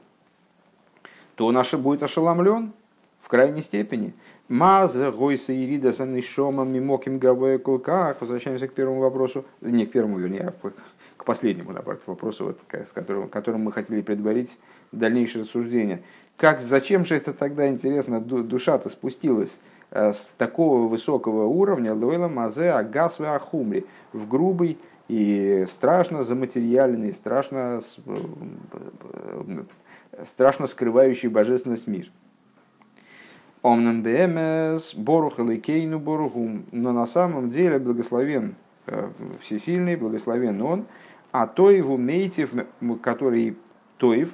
то 1.36 1.48
он 1.48 1.58
будет 1.80 2.04
ошеломлен 2.04 2.74
в 3.22 3.28
крайней 3.28 3.64
степени. 3.64 4.14
Маза, 4.50 5.12
Гойса 5.12 5.52
и 5.52 5.66
Рида 5.66 5.92
с 5.92 6.00
Анишомом, 6.00 6.72
Мимоким 6.72 7.20
Гавоя 7.20 7.58
Кулках. 7.58 8.22
Возвращаемся 8.22 8.68
к 8.68 8.74
первому 8.74 9.02
вопросу. 9.02 9.46
Не 9.62 9.86
к 9.86 9.92
первому, 9.92 10.20
вернее, 10.20 10.54
а 10.54 10.70
к 11.18 11.26
последнему, 11.26 11.72
наоборот, 11.72 12.02
вопросу, 12.06 12.46
вот, 12.46 12.60
с 12.72 12.92
которым, 12.94 13.28
которым 13.28 13.64
мы 13.64 13.72
хотели 13.72 14.02
предварить 14.02 14.58
дальнейшее 14.92 15.44
рассуждение. 15.44 16.02
Как, 16.38 16.62
зачем 16.62 17.06
же 17.06 17.16
это 17.16 17.34
тогда, 17.34 17.68
интересно, 17.68 18.22
душа-то 18.22 18.90
спустилась 18.90 19.60
э, 19.92 20.14
с 20.14 20.32
такого 20.38 20.88
высокого 20.88 21.46
уровня 21.46 21.94
Лойла 21.94 22.28
Мазе 22.28 22.72
Агасве 22.72 23.28
Ахумри 23.28 23.86
в 24.14 24.30
грубый 24.30 24.78
и 25.08 25.66
страшно 25.68 26.24
заматериальный, 26.24 27.12
страшно, 27.12 27.82
страшно 30.24 30.68
скрывающий 30.68 31.30
божественность 31.30 31.88
мир. 31.88 32.12
Омнан 33.68 34.02
БМС, 34.02 34.96
Борух 34.96 35.42
Элейкейну 35.42 36.00
Борухум. 36.00 36.64
Но 36.72 36.94
на 36.94 37.06
самом 37.06 37.50
деле 37.50 37.80
благословен 37.80 38.56
э, 38.86 39.10
всесильный, 39.42 39.98
благословен 39.98 40.62
он, 40.62 40.86
а 41.34 41.48
Тоеву 41.48 41.98
Мейтив, 41.98 42.52
который 43.02 43.58
Тоев, 43.98 44.34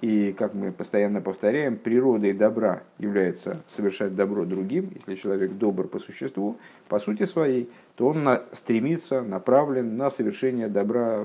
И, 0.00 0.34
как 0.38 0.54
мы 0.54 0.72
постоянно 0.72 1.20
повторяем, 1.20 1.76
природой 1.76 2.32
добра 2.32 2.82
является 2.98 3.62
совершать 3.68 4.14
добро 4.14 4.46
другим. 4.46 4.90
Если 4.94 5.16
человек 5.16 5.52
добр 5.52 5.86
по 5.86 5.98
существу, 5.98 6.56
по 6.88 6.98
сути 6.98 7.24
своей, 7.24 7.68
то 7.96 8.08
он 8.08 8.24
на, 8.24 8.42
стремится, 8.52 9.20
направлен 9.20 9.96
на 9.98 10.08
совершение 10.10 10.68
добра 10.68 11.24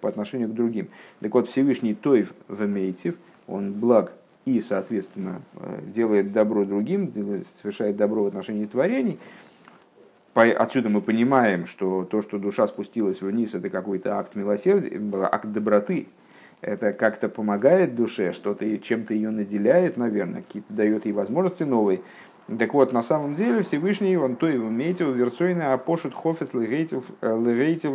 по 0.00 0.08
отношению 0.08 0.48
к 0.48 0.54
другим. 0.54 0.88
Так 1.20 1.34
вот, 1.34 1.48
Всевышний 1.48 1.94
Тойв 1.94 2.34
Вемейтив, 2.48 3.16
он 3.46 3.72
благ 3.72 4.12
и, 4.44 4.60
соответственно, 4.60 5.42
э, 5.54 5.80
делает 5.86 6.32
добро 6.32 6.64
другим, 6.64 7.12
совершает 7.62 7.96
добро 7.96 8.24
в 8.24 8.26
отношении 8.26 8.66
творений. 8.66 9.18
Отсюда 10.34 10.88
мы 10.88 11.00
понимаем, 11.00 11.64
что 11.64 12.04
то, 12.04 12.20
что 12.20 12.38
душа 12.38 12.66
спустилась 12.66 13.20
вниз, 13.20 13.54
это 13.54 13.70
какой-то 13.70 14.18
акт 14.18 14.34
милосердия, 14.34 15.00
акт 15.30 15.46
доброты, 15.52 16.08
это 16.60 16.92
как-то 16.92 17.28
помогает 17.28 17.94
душе, 17.94 18.32
что-то 18.32 18.78
чем-то 18.78 19.14
ее 19.14 19.30
наделяет, 19.30 19.96
наверное, 19.96 20.42
какие-то 20.42 20.72
дает 20.72 21.04
ей 21.04 21.12
возможности 21.12 21.62
новые. 21.62 22.00
Так 22.58 22.74
вот, 22.74 22.92
на 22.92 23.02
самом 23.02 23.36
деле 23.36 23.62
Всевышний, 23.62 24.16
он 24.16 24.36
то 24.36 24.48
его 24.48 24.68
метил, 24.68 25.12
верцойный 25.12 25.72
апошут 25.72 26.14
хофес 26.14 26.52
легейтив 26.52 27.04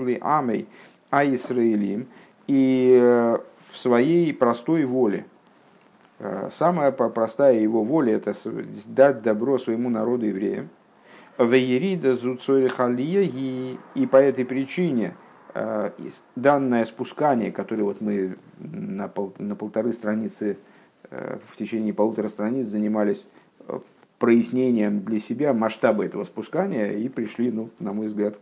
ли 0.06 0.18
амей 0.22 0.68
а 1.12 1.26
Исраилим, 1.26 2.08
и 2.48 2.98
э, 3.02 3.38
в 3.72 3.78
своей 3.78 4.34
простой 4.34 4.86
воле, 4.86 5.20
э, 5.20 5.39
самая 6.52 6.92
простая 6.92 7.60
его 7.60 7.84
воля– 7.84 8.16
это 8.16 8.34
дать 8.86 9.22
добро 9.22 9.58
своему 9.58 9.90
народу 9.90 10.26
евреям. 10.26 10.70
Веерида 11.38 12.16
зуцорихалия, 12.16 13.78
и 13.96 14.06
по 14.06 14.18
этой 14.18 14.46
причине– 14.46 15.16
Э, 15.56 15.92
данное 16.36 16.86
спускание, 16.86 17.52
которое 17.52 17.84
вот 17.84 18.02
мы 18.02 18.38
на, 18.60 19.08
пол, 19.08 19.34
на 19.40 19.56
полторы 19.56 19.94
страницы, 19.94 20.58
э, 21.10 21.38
в 21.48 21.58
течение 21.58 21.92
полутора 21.94 22.28
страниц 22.28 22.68
занимались 22.68 23.28
э, 23.68 23.80
прояснением 24.20 25.02
для 25.04 25.20
себя 25.20 25.54
масштаба 25.54 26.06
этого 26.06 26.24
спускания 26.24 26.92
и 26.92 27.10
пришли, 27.10 27.52
ну, 27.52 27.72
на 27.80 27.94
мой 27.94 28.08
взгляд, 28.08 28.38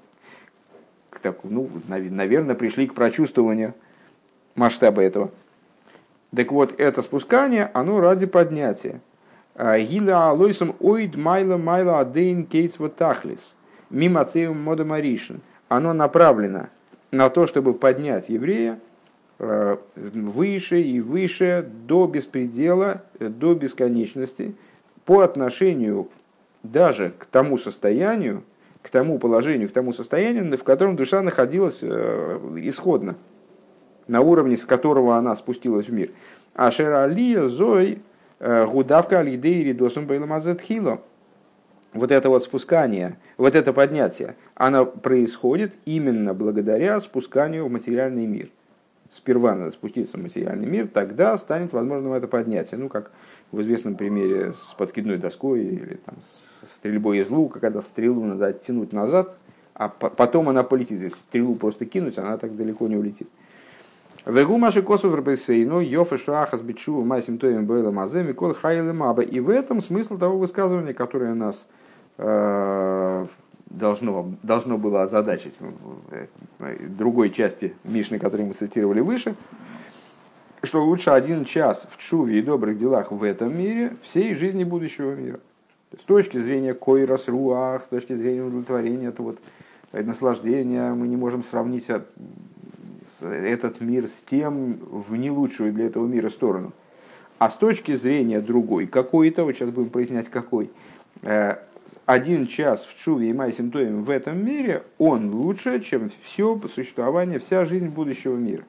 к 1.10 1.20
такому, 1.20 1.54
ну, 1.54 1.70
наверное, 1.88 2.56
пришли 2.56 2.88
к 2.88 2.94
прочувствованию 2.94 3.74
масштаба 4.56 5.02
этого. 5.02 5.32
Так 6.36 6.52
вот, 6.52 6.80
это 6.80 7.02
спускание, 7.02 7.70
оно 7.74 8.00
ради 8.00 8.26
поднятия. 8.26 9.02
Гила 9.56 10.30
алойсом 10.30 10.76
оид 10.80 11.16
майла 11.16 11.58
майла 11.58 12.00
адейн 12.00 12.46
кейтс 12.46 12.80
вот 12.80 12.96
тахлис. 12.96 13.56
Мимо 13.90 14.24
цеум 14.26 14.62
мода 14.62 14.86
маришин. 14.86 15.42
Оно 15.70 15.94
направлено 15.94 16.68
на 17.12 17.30
то, 17.30 17.48
чтобы 17.48 17.74
поднять 17.74 18.30
еврея 18.30 18.80
э, 19.40 19.78
выше 19.96 20.82
и 20.82 21.00
выше 21.00 21.68
до 21.88 22.06
беспредела, 22.06 23.04
до 23.20 23.54
бесконечности, 23.54 24.56
по 25.06 25.22
отношению 25.22 26.10
даже 26.64 27.14
к 27.18 27.26
тому 27.26 27.58
состоянию, 27.58 28.44
к 28.82 28.90
тому 28.90 29.20
положению, 29.20 29.70
к 29.70 29.74
тому 29.74 29.94
состоянию, 29.94 30.58
в 30.58 30.64
котором 30.64 30.96
душа 30.96 31.22
находилась 31.22 31.80
э, 31.82 32.40
исходно, 32.58 33.16
на 34.08 34.22
уровне, 34.22 34.58
с 34.58 34.66
которого 34.66 35.18
она 35.18 35.36
спустилась 35.36 35.88
в 35.88 35.94
мир. 35.94 36.12
А 36.54 36.72
Шералия 36.72 37.48
Зой 37.48 38.02
э, 38.40 38.66
Гудавка 38.66 39.20
Алидей 39.20 39.64
Ридосум 39.64 40.08
Байламазетхило– 40.08 41.02
вот 41.98 42.12
это 42.12 42.30
вот 42.30 42.44
спускание, 42.44 43.18
вот 43.38 43.56
это 43.56 43.74
поднятие, 43.74 44.36
оно 44.56 44.86
происходит 44.86 45.74
именно 45.86 46.34
благодаря 46.34 47.00
спусканию 47.00 47.66
в 47.66 47.72
материальный 47.72 48.26
мир. 48.26 48.50
Сперва 49.10 49.56
надо 49.56 49.72
спуститься 49.72 50.18
в 50.18 50.22
материальный 50.22 50.68
мир, 50.68 50.88
тогда 50.88 51.38
станет 51.38 51.72
возможным 51.72 52.14
это 52.14 52.28
поднятие. 52.28 52.78
Ну, 52.78 52.90
как 52.90 53.12
в 53.52 53.62
известном 53.62 53.96
примере 53.96 54.52
с 54.52 54.74
подкидной 54.78 55.18
доской 55.18 55.64
или 55.64 55.96
там, 56.06 56.16
с 56.22 56.68
стрельбой 56.76 57.20
из 57.20 57.30
лука, 57.30 57.60
когда 57.60 57.82
стрелу 57.82 58.26
надо 58.26 58.48
оттянуть 58.48 58.92
назад, 58.92 59.38
а 59.74 59.88
потом 59.88 60.50
она 60.50 60.64
полетит. 60.64 61.02
Если 61.02 61.18
стрелу 61.18 61.56
просто 61.56 61.86
кинуть, 61.86 62.18
она 62.18 62.38
так 62.38 62.58
далеко 62.58 62.88
не 62.88 62.98
улетит. 62.98 63.30
Вегу 64.28 64.58
маши 64.58 64.82
косу 64.82 65.10
ну 65.10 65.80
йофе 65.80 66.18
шуахас 66.18 66.60
бичу 66.60 67.02
майсим 67.02 67.38
тоем 67.38 67.66
бэла 67.66 67.92
мазе 67.92 68.24
микол 68.24 68.54
хайле 68.54 68.92
маба. 68.92 69.22
И 69.22 69.40
в 69.40 69.50
этом 69.50 69.82
смысл 69.82 70.18
того 70.18 70.38
высказывания, 70.38 70.94
которое 70.94 71.34
нас 71.34 71.66
э, 72.18 73.26
должно, 73.70 74.34
должно 74.44 74.78
было 74.78 75.04
озадачить 75.04 75.58
другой 76.90 77.30
части 77.30 77.74
Мишны, 77.86 78.20
которую 78.20 78.48
мы 78.48 78.54
цитировали 78.54 79.00
выше, 79.00 79.36
что 80.62 80.84
лучше 80.84 81.12
один 81.12 81.46
час 81.46 81.88
в 81.90 81.98
чуве 81.98 82.40
и 82.40 82.42
добрых 82.42 82.78
делах 82.78 83.14
в 83.14 83.24
этом 83.24 83.58
мире 83.58 83.96
всей 84.04 84.36
жизни 84.36 84.66
будущего 84.66 85.16
мира. 85.16 85.40
С 85.98 86.04
точки 86.04 86.38
зрения 86.38 86.74
койрас 86.74 87.30
руах, 87.30 87.86
с 87.86 87.88
точки 87.88 88.12
зрения 88.12 88.42
удовлетворения, 88.44 89.08
это 89.08 89.24
вот 89.24 89.38
наслаждение, 89.94 90.94
мы 90.94 91.08
не 91.08 91.16
можем 91.16 91.44
сравнить 91.44 91.90
этот 93.22 93.82
мир 93.82 94.08
с 94.08 94.24
тем 94.24 94.80
в 94.82 95.16
не 95.16 95.32
лучшую 95.32 95.74
для 95.74 95.86
этого 95.86 96.06
мира 96.08 96.30
сторону. 96.30 96.74
А 97.40 97.50
с 97.50 97.56
точки 97.56 97.94
зрения 97.96 98.42
другой, 98.42 98.88
какой-то, 98.88 99.44
вот 99.44 99.54
сейчас 99.54 99.70
будем 99.70 99.90
прояснять 99.90 100.30
какой, 100.30 100.72
э, 101.22 101.58
один 102.06 102.48
час 102.48 102.86
в 102.86 102.96
Чуве 102.96 103.30
и 103.30 103.34
Майсим 103.34 103.72
Тоем 103.72 104.04
в 104.04 104.10
этом 104.10 104.44
мире, 104.44 104.84
он 104.98 105.34
лучше, 105.34 105.80
чем 105.82 106.10
все 106.24 106.60
существование, 106.74 107.40
вся 107.40 107.66
жизнь 107.66 107.88
будущего 107.88 108.36
мира. 108.36 108.64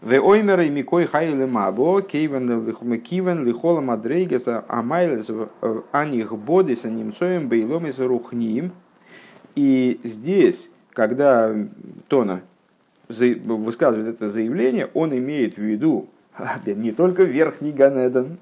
В 0.00 0.12
оймера 0.12 0.64
и 0.64 0.70
микой 0.70 1.06
хайле 1.06 1.46
мабо, 1.46 2.02
кивен 2.02 3.44
лихола 3.44 3.80
мадрейгеса, 3.80 4.64
амайлес 4.68 5.28
аних 5.90 6.36
бодиса 6.36 6.88
немцоем 6.88 7.48
бейлом 7.48 7.86
из 7.86 7.98
рухним. 7.98 8.70
И 9.56 10.00
здесь, 10.04 10.70
когда 10.92 11.52
Тона 12.06 12.42
высказывает 13.08 14.14
это 14.14 14.30
заявление, 14.30 14.88
он 14.94 15.16
имеет 15.16 15.54
в 15.54 15.62
виду 15.62 16.08
не 16.66 16.92
только 16.92 17.24
верхний 17.24 17.72
Ганедон, 17.72 18.38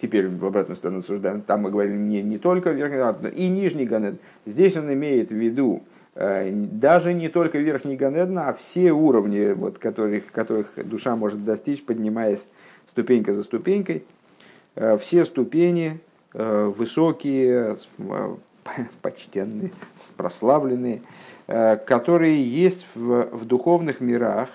теперь 0.00 0.28
в 0.28 0.44
обратную 0.44 0.76
сторону 0.76 1.02
суждаем, 1.02 1.42
там 1.42 1.62
мы 1.62 1.70
говорим 1.70 2.08
не, 2.08 2.22
не 2.22 2.38
только 2.38 2.70
верхний 2.70 2.98
Ганедон, 2.98 3.30
и 3.30 3.48
нижний 3.48 3.86
Ганедон. 3.86 4.18
Здесь 4.44 4.76
он 4.76 4.92
имеет 4.92 5.30
в 5.30 5.34
виду 5.34 5.82
э, 6.14 6.50
даже 6.52 7.14
не 7.14 7.28
только 7.28 7.58
верхний 7.58 7.96
Ганедон, 7.96 8.38
а 8.38 8.52
все 8.52 8.92
уровни, 8.92 9.52
вот, 9.52 9.78
которых, 9.78 10.30
которых 10.32 10.68
душа 10.76 11.16
может 11.16 11.44
достичь, 11.44 11.84
поднимаясь 11.84 12.48
ступенька 12.88 13.32
за 13.32 13.42
ступенькой. 13.42 14.04
Э, 14.74 14.98
все 14.98 15.24
ступени 15.24 16.00
э, 16.34 16.72
высокие, 16.76 17.76
почтенные, 19.02 19.72
прославленные, 20.16 21.02
Э, 21.48 21.76
которые 21.76 22.44
есть 22.44 22.86
в, 22.96 23.28
в 23.30 23.44
духовных 23.44 24.00
мирах. 24.00 24.48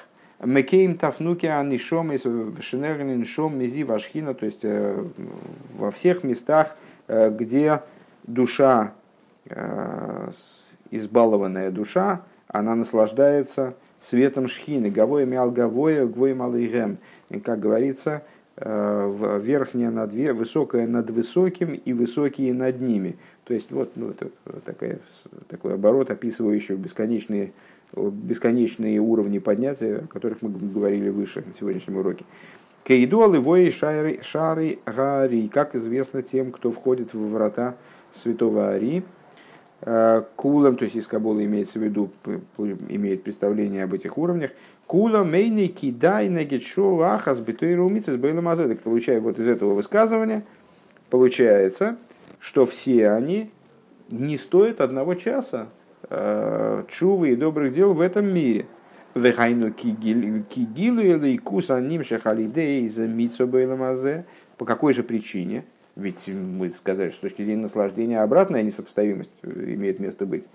Мекейм 0.43 0.95
тафнуки 0.95 1.45
анишом 1.45 2.11
шинерниншом 2.59 3.57
мизи 3.57 3.83
вашхина, 3.83 4.33
то 4.33 4.45
есть 4.45 4.61
э, 4.63 5.01
во 5.77 5.91
всех 5.91 6.25
местах, 6.25 6.75
э, 7.07 7.29
где 7.29 7.81
душа, 8.23 8.93
избалованная 10.91 11.71
душа, 11.71 12.21
она 12.47 12.75
наслаждается 12.75 13.73
светом 13.99 14.47
шхины, 14.47 14.91
гавоя 14.91 15.25
мял 15.25 15.49
гавоя, 15.49 16.05
гвой 16.05 16.35
малыгем. 16.35 16.97
И 17.29 17.39
как 17.39 17.59
говорится, 17.59 18.21
верхняя 18.55 19.89
над 19.89 20.13
высокая 20.13 20.87
над 20.87 21.09
высоким 21.09 21.73
и 21.73 21.93
высокие 21.93 22.53
над 22.53 22.79
ними. 22.79 23.17
То 23.45 23.53
есть 23.53 23.71
вот 23.71 23.91
ну, 23.95 24.09
это 24.09 24.29
такая, 24.63 24.99
такой 25.47 25.73
оборот, 25.73 26.11
описывающий 26.11 26.75
бесконечные, 26.75 27.53
бесконечные 27.95 28.99
уровни 28.99 29.39
поднятия, 29.39 29.97
о 29.97 30.07
которых 30.07 30.41
мы 30.41 30.49
говорили 30.49 31.09
выше 31.09 31.43
на 31.45 31.53
сегодняшнем 31.53 31.97
уроке. 31.97 32.23
Кейдуалы 32.83 33.39
вои 33.39 33.69
шары, 33.69 34.19
шары 34.23 34.79
гари, 34.85 35.47
как 35.47 35.75
известно 35.75 36.21
тем, 36.23 36.51
кто 36.51 36.71
входит 36.71 37.13
в 37.13 37.29
врата 37.29 37.75
святого 38.15 38.69
Ари, 38.69 39.03
э, 39.81 40.23
Кулам, 40.35 40.77
то 40.77 40.85
есть 40.85 40.95
из 40.95 41.05
Кабула 41.07 41.43
имеется 41.45 41.79
в 41.79 41.83
виду, 41.83 42.09
имеет 42.57 43.23
представление 43.23 43.83
об 43.83 43.93
этих 43.93 44.17
уровнях. 44.17 44.51
Кула 44.87 45.23
мейни 45.23 45.67
кидай 45.67 46.27
негетшо 46.27 46.99
ахас 47.01 47.39
битой 47.39 47.75
румицес 47.75 48.17
бейлам 48.17 48.47
Получая 48.83 49.21
вот 49.21 49.39
из 49.39 49.47
этого 49.47 49.73
высказывания, 49.73 50.43
получается, 51.09 51.97
что 52.41 52.65
все 52.65 53.11
они 53.11 53.51
не 54.09 54.35
стоят 54.35 54.81
одного 54.81 55.15
часа 55.15 55.69
э, 56.09 56.83
чувы 56.89 57.29
и 57.29 57.35
добрых 57.35 57.71
дел 57.73 57.93
в 57.93 58.01
этом 58.01 58.25
мире. 58.33 58.65
Вехайну 59.13 59.71
кигилу 59.71 61.01
или 61.01 61.37
куса 61.37 61.79
ним 61.79 62.03
шахалидей 62.03 62.87
за 62.89 63.07
мицобейламазе. 63.07 64.25
По 64.57 64.65
какой 64.65 64.93
же 64.93 65.03
причине? 65.03 65.65
Ведь 65.95 66.27
мы 66.29 66.69
сказали, 66.71 67.09
что 67.09 67.19
с 67.19 67.21
точки 67.21 67.43
зрения 67.43 67.61
наслаждения 67.61 68.21
обратная 68.21 68.63
несопоставимость 68.63 69.31
имеет 69.43 69.99
место 69.99 70.25
быть. 70.25 70.47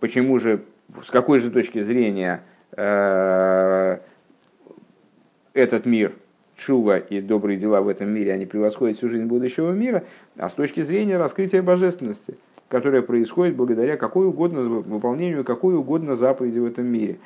Почему 0.00 0.38
же, 0.38 0.62
с 1.02 1.10
какой 1.10 1.40
же 1.40 1.50
точки 1.50 1.82
зрения 1.82 2.42
э, 2.72 3.98
этот 5.54 5.86
мир, 5.86 6.12
чува 6.58 6.98
и 6.98 7.20
добрые 7.20 7.58
дела 7.58 7.80
в 7.80 7.88
этом 7.88 8.10
мире, 8.10 8.34
они 8.34 8.44
превосходят 8.44 8.98
всю 8.98 9.08
жизнь 9.08 9.24
будущего 9.24 9.72
мира, 9.72 10.04
а 10.36 10.50
с 10.50 10.52
точки 10.52 10.82
зрения 10.82 11.16
раскрытия 11.16 11.62
божественности, 11.62 12.36
которое 12.68 13.00
происходит 13.00 13.54
благодаря 13.56 13.96
какой 13.96 14.26
угодно 14.26 14.60
выполнению 14.62 15.44
какой 15.44 15.76
угодно 15.76 16.16
заповеди 16.16 16.58
в 16.58 16.66
этом 16.66 16.86
мире. 16.86 17.18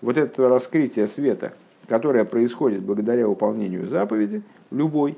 Вот 0.00 0.16
это 0.16 0.48
раскрытие 0.48 1.08
света, 1.08 1.52
которое 1.86 2.24
происходит 2.24 2.82
благодаря 2.82 3.28
выполнению 3.28 3.88
заповеди, 3.88 4.42
любой, 4.70 5.16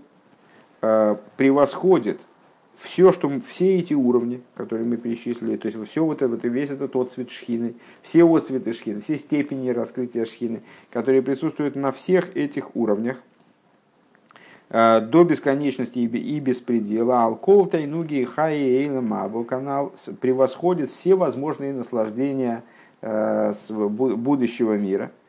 э, 0.83 1.17
превосходит 1.37 2.21
все, 2.81 3.13
что, 3.13 3.31
все 3.47 3.79
эти 3.79 3.93
уровни, 3.93 4.41
которые 4.55 4.87
мы 4.87 4.97
перечислили, 4.97 5.57
то 5.57 5.67
есть 5.69 5.79
все 5.91 6.05
вот 6.05 6.23
это, 6.23 6.49
весь 6.49 6.71
этот 6.71 6.97
отцвет 6.97 7.31
шхины, 7.31 7.75
все 8.03 8.25
отцветы 8.25 8.73
шхины, 8.73 9.01
все 9.01 9.19
степени 9.19 9.69
раскрытия 9.69 10.25
шхины, 10.25 10.63
которые 10.91 11.21
присутствуют 11.23 11.77
на 11.77 11.93
всех 11.93 12.35
этих 12.37 12.75
уровнях, 12.75 13.19
э, 14.71 15.01
до 15.01 15.25
бесконечности 15.25 15.99
и 15.99 16.41
беспредела, 16.41 17.25
алкол, 17.25 17.67
тайнуги, 17.67 18.25
хай, 18.25 18.57
эйла, 18.57 19.03
мабу, 19.03 19.45
канал 19.45 19.93
превосходит 20.21 20.91
все 20.91 21.15
возможные 21.15 21.75
наслаждения 21.75 22.65
э, 23.03 23.53
будущего 23.69 24.77
мира– 24.79 25.13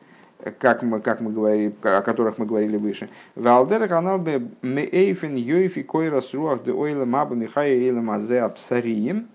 как 0.58 0.82
мы, 0.82 1.00
как 1.00 1.20
мы 1.20 1.32
говорили, 1.32 1.74
о 1.82 2.02
которых 2.02 2.38
мы 2.38 2.46
говорили 2.46 2.76
выше. 2.76 3.08
Валдер 3.34 3.88
канал 3.88 4.18
бы 4.18 4.48
мейфен 4.62 5.36
йойфи 5.36 5.82
койрас 5.82 6.34
руах 6.34 6.64
де 6.64 6.72
ойла 6.72 7.04
маба 7.04 7.34
михая 7.34 7.74
эйла 7.74 8.00
мазе 8.00 8.40
абсарием. 8.40 9.28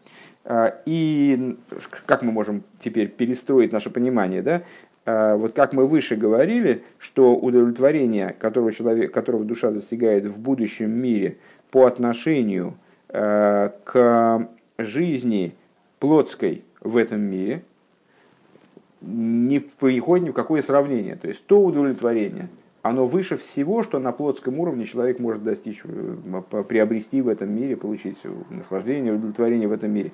А, 0.43 0.82
и 0.86 1.58
как 2.06 2.22
мы 2.24 2.32
можем 2.32 2.63
теперь 2.80 3.10
перестроить 3.10 3.72
наше 3.72 3.89
понимание, 3.89 4.41
да? 4.41 4.63
А, 5.06 5.36
вот 5.38 5.54
как 5.54 5.74
мы 5.74 5.88
выше 5.88 6.15
говорили, 6.15 6.84
что 7.00 7.36
удовлетворение, 7.36 8.36
которого, 8.38 8.74
человек, 8.74 9.13
которого 9.13 9.46
душа 9.46 9.72
достигает 9.72 10.26
в 10.26 10.39
будущем 10.39 10.91
мире 10.91 11.38
по 11.72 11.86
отношению 11.86 12.76
а, 13.10 13.74
к 13.84 14.50
жизни 14.78 15.56
плотской 16.00 16.63
в 16.82 16.98
этом 16.98 17.22
мире– 17.22 17.63
не 19.08 19.60
приходит 19.60 20.28
ни 20.28 20.30
в 20.32 20.34
какое 20.34 20.62
сравнение. 20.62 21.15
То 21.15 21.28
есть 21.28 21.46
то 21.46 21.60
удовлетворение, 21.62 22.50
оно 22.82 23.08
выше 23.08 23.38
всего, 23.38 23.84
что 23.84 24.00
на 24.00 24.12
плотском 24.12 24.60
уровне 24.60 24.86
человек 24.86 25.20
может 25.20 25.43
достичь, 25.43 25.82
э, 25.84 26.63
приобрести 26.67 27.22
в 27.22 27.28
этом 27.28 27.56
мире, 27.56 27.76
получить 27.76 28.17
наслаждение, 28.50 29.13
удовлетворение 29.13 29.67
в 29.67 29.72
этом 29.72 29.91
мире. 29.91 30.12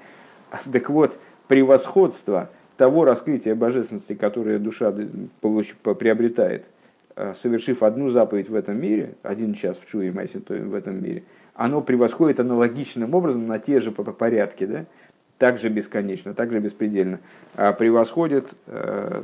Так 0.72 0.90
вот, 0.90 1.18
превосходство 1.48 2.50
того 2.78 3.06
раскрытия 3.06 3.56
божественности, 3.56 4.14
которое 4.14 4.60
душа 4.60 4.92
приобретает, 4.92 6.66
э, 7.16 7.34
совершив 7.36 7.84
одну 7.84 8.10
заповедь 8.10 8.50
в 8.50 8.56
этом 8.56 8.80
мире, 8.80 9.16
один 9.24 9.54
час 9.54 9.78
в 9.78 9.90
Чуе 9.90 10.12
Майситоем 10.12 10.70
в 10.70 10.76
этом 10.76 11.04
мире, 11.04 11.24
оно 11.56 11.82
превосходит 11.82 12.40
аналогичным 12.40 13.14
образом 13.14 13.48
на 13.48 13.60
те 13.60 13.80
же 13.80 13.92
порядки, 13.92 14.66
да? 14.66 14.86
Также 15.44 15.68
бесконечно, 15.68 16.34
также 16.34 16.62
беспредельно, 16.62 17.20
а 17.54 17.74
превосходит 17.74 18.54
э, 18.66 19.24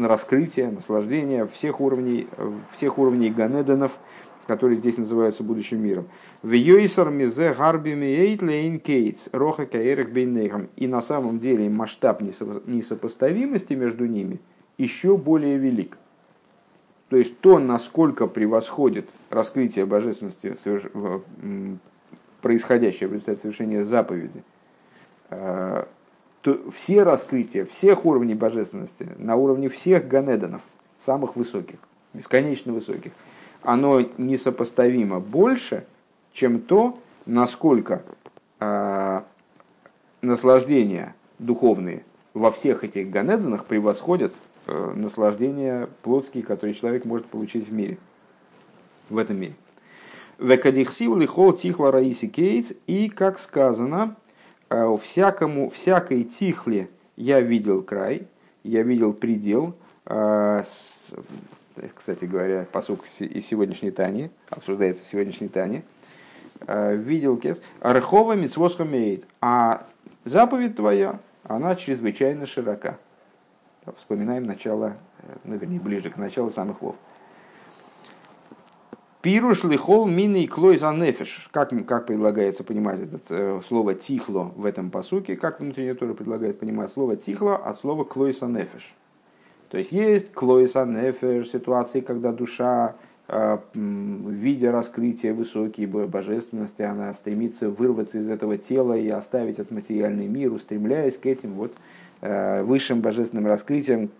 раскрытие, 0.00 0.70
наслаждение 0.70 1.46
всех 1.46 1.82
уровней, 1.82 2.26
всех 2.72 2.96
уровней 2.96 3.28
Ганеденов, 3.28 3.98
которые 4.46 4.78
здесь 4.78 4.96
называются 4.96 5.42
будущим 5.42 5.82
миром. 5.82 6.08
В 6.40 6.52
Йойсар 6.52 7.10
мизе 7.10 7.52
гарбими 7.52 8.06
эйтлейн 8.06 8.80
кейтс 8.80 9.28
роха 9.32 9.66
каэрах 9.66 10.08
бейнейхам. 10.08 10.70
И 10.76 10.86
на 10.86 11.02
самом 11.02 11.38
деле 11.38 11.68
масштаб 11.68 12.22
несопоставимости 12.22 13.74
между 13.74 14.06
ними 14.06 14.40
еще 14.78 15.18
более 15.18 15.58
велик. 15.58 15.98
То 17.10 17.18
есть 17.18 17.38
то, 17.40 17.58
насколько 17.58 18.26
превосходит 18.26 19.10
раскрытие 19.28 19.84
божественности, 19.84 20.56
происходящее 22.40 23.10
в 23.10 23.12
результате 23.12 23.42
совершения 23.42 23.84
заповеди– 23.84 24.42
все 26.72 27.02
раскрытия 27.02 27.64
всех 27.64 28.04
уровней 28.04 28.34
божественности 28.34 29.08
на 29.18 29.36
уровне 29.36 29.68
всех 29.68 30.06
ганеданов, 30.06 30.62
самых 30.98 31.36
высоких, 31.36 31.78
бесконечно 32.12 32.72
высоких, 32.72 33.12
оно 33.62 34.00
несопоставимо 34.18 35.20
больше, 35.20 35.86
чем 36.32 36.60
то, 36.60 36.98
насколько 37.24 38.02
э, 38.60 39.22
наслаждения 40.20 41.14
духовные 41.38 42.04
во 42.34 42.50
всех 42.50 42.84
этих 42.84 43.10
ганеданах 43.10 43.64
превосходят 43.64 44.34
э, 44.66 44.92
наслаждения 44.94 45.88
плотские, 46.02 46.42
которые 46.42 46.74
человек 46.74 47.04
может 47.04 47.26
получить 47.26 47.68
в 47.68 47.72
мире, 47.72 47.98
в 49.08 49.16
этом 49.18 49.38
мире. 49.38 49.54
Векадихсил 50.38 51.16
лихол 51.16 51.52
тихла 51.52 51.92
раиси 51.92 52.26
кейтс, 52.26 52.72
и, 52.86 53.08
как 53.08 53.38
сказано, 53.38 54.16
всякому, 54.96 55.70
всякой 55.70 56.24
тихле 56.24 56.88
я 57.16 57.40
видел 57.40 57.82
край, 57.82 58.26
я 58.62 58.82
видел 58.82 59.12
предел. 59.12 59.74
Э, 60.06 60.62
кстати 61.94 62.24
говоря, 62.24 62.66
посук 62.70 63.04
из 63.04 63.46
сегодняшней 63.46 63.90
Тани, 63.90 64.30
обсуждается 64.50 65.04
в 65.04 65.08
сегодняшней 65.08 65.48
Тане. 65.48 65.82
Э, 66.66 66.94
видел 66.94 67.36
кес. 67.36 67.60
Архова 67.80 68.34
митцвосха 68.34 68.84
меет. 68.84 69.24
А 69.40 69.86
заповедь 70.24 70.76
твоя, 70.76 71.20
она 71.44 71.76
чрезвычайно 71.76 72.46
широка. 72.46 72.98
Вспоминаем 73.98 74.44
начало, 74.44 74.96
ну, 75.44 75.56
вернее, 75.56 75.78
ближе 75.78 76.10
к 76.10 76.16
началу 76.16 76.50
самых 76.50 76.80
вов. 76.80 76.96
Пируш 79.24 79.64
лихол 79.64 80.06
мини 80.06 80.42
и 80.42 80.46
клой 80.46 80.76
за 80.76 80.92
нефиш. 80.92 81.48
Как, 81.50 81.72
как 81.86 82.04
предлагается 82.06 82.62
понимать 82.62 83.00
это 83.00 83.18
э, 83.30 83.60
слово 83.66 83.94
тихло 83.94 84.52
в 84.54 84.66
этом 84.66 84.90
посуке? 84.90 85.34
Как 85.34 85.60
внутренняя 85.60 85.94
тоже 85.94 86.12
предлагает 86.12 86.58
понимать 86.58 86.90
слово 86.90 87.16
тихло 87.16 87.56
от 87.56 87.78
слова 87.78 88.04
клой 88.04 88.34
за 88.34 88.48
нефиш? 88.48 88.94
То 89.70 89.78
есть 89.78 89.92
есть 89.92 90.30
клой 90.32 90.66
за 90.66 90.84
нефиш, 90.84 91.48
ситуации, 91.48 92.00
когда 92.00 92.32
душа, 92.32 92.96
э, 93.28 93.56
видя 93.72 94.70
раскрытие 94.72 95.32
высокой 95.32 95.86
божественности, 95.86 96.82
она 96.82 97.14
стремится 97.14 97.70
вырваться 97.70 98.18
из 98.18 98.28
этого 98.28 98.58
тела 98.58 98.92
и 98.92 99.08
оставить 99.08 99.58
этот 99.58 99.70
материальный 99.70 100.28
мир, 100.28 100.52
устремляясь 100.52 101.16
к 101.16 101.24
этим 101.24 101.54
вот 101.54 101.72
э, 102.20 102.62
высшим 102.62 103.00
божественным 103.00 103.46
раскрытиям, 103.46 104.10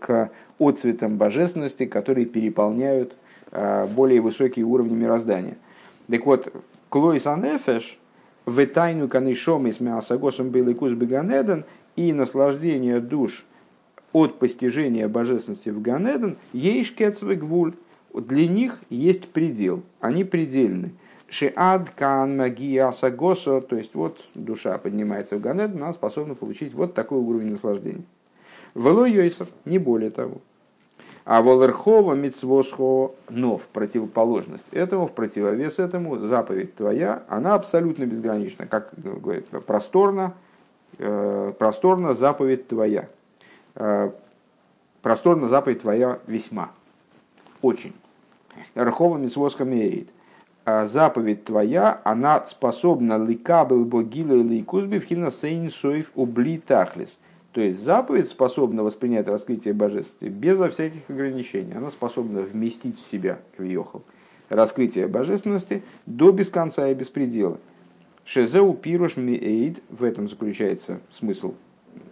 к 0.00 0.32
отцветам 0.58 1.16
божественности, 1.16 1.86
которые 1.86 2.26
переполняют 2.26 3.14
более 3.50 4.20
высокие 4.20 4.64
уровни 4.64 4.94
мироздания. 4.94 5.56
Так 6.10 6.26
вот, 6.26 6.52
Клойс 6.88 7.26
Анефеш, 7.26 7.98
в 8.46 8.66
тайну 8.66 9.08
канишом 9.08 9.66
из 9.66 9.80
мясогосом 9.80 10.48
беликус 10.48 10.92
беганеден 10.92 11.64
и 11.96 12.12
наслаждение 12.12 13.00
душ 13.00 13.44
от 14.12 14.38
постижения 14.38 15.06
божественности 15.08 15.68
в 15.68 15.82
Ганеден, 15.82 16.38
ейш 16.52 16.94
гвуль. 16.96 17.74
Для 18.14 18.48
них 18.48 18.78
есть 18.88 19.28
предел, 19.28 19.82
они 20.00 20.24
предельны. 20.24 20.92
Шиад 21.28 21.90
кан 21.90 22.38
магия 22.38 22.90
то 22.90 23.76
есть 23.76 23.94
вот 23.94 24.24
душа 24.34 24.78
поднимается 24.78 25.36
в 25.36 25.40
Ганеден, 25.42 25.82
она 25.82 25.92
способна 25.92 26.34
получить 26.34 26.72
вот 26.72 26.94
такой 26.94 27.18
уровень 27.18 27.50
наслаждения. 27.50 28.04
Вело 28.74 29.04
Йойсер, 29.04 29.48
не 29.66 29.78
более 29.78 30.10
того. 30.10 30.40
А 31.30 31.42
волерхова 31.42 32.14
мицвосхо, 32.14 33.14
но 33.28 33.58
в 33.58 33.66
противоположность 33.66 34.64
этому, 34.70 35.06
в 35.06 35.12
противовес 35.12 35.78
этому, 35.78 36.16
заповедь 36.16 36.74
твоя, 36.74 37.22
она 37.28 37.54
абсолютно 37.54 38.06
безгранична. 38.06 38.66
Как 38.66 38.94
говорит, 38.96 39.46
просторно, 39.66 40.32
э, 40.96 41.52
просторно 41.58 42.14
заповедь 42.14 42.66
твоя. 42.68 43.10
Э, 43.74 44.10
просторно 45.02 45.48
заповедь 45.48 45.82
твоя 45.82 46.18
весьма. 46.26 46.70
Очень. 47.60 47.92
Рхова 48.74 49.18
мицвосха 49.18 49.66
меет. 49.66 50.08
А 50.64 50.86
заповедь 50.86 51.44
твоя, 51.44 52.00
она 52.04 52.46
способна 52.46 53.22
ликабел 53.22 53.84
богилу 53.84 54.36
или 54.36 54.62
кузби 54.62 54.98
в 54.98 55.04
хинасейн 55.04 55.70
соев 55.70 56.10
убли 56.14 56.56
тахлис 56.56 57.18
то 57.58 57.62
есть 57.62 57.82
заповедь 57.82 58.28
способна 58.28 58.84
воспринять 58.84 59.26
раскрытие 59.26 59.74
божественности 59.74 60.26
безо 60.26 60.70
всяких 60.70 61.00
ограничений. 61.10 61.72
Она 61.74 61.90
способна 61.90 62.42
вместить 62.42 63.00
в 63.00 63.04
себя, 63.04 63.40
квиохал, 63.56 64.04
раскрытие 64.48 65.08
божественности 65.08 65.82
до 66.06 66.30
без 66.30 66.50
конца 66.50 66.88
и 66.88 66.94
без 66.94 67.08
предела. 67.08 67.58
Шезеу 68.24 68.74
пируш 68.74 69.16
миэйд, 69.16 69.82
в 69.90 70.04
этом 70.04 70.28
заключается 70.28 71.00
смысл 71.10 71.54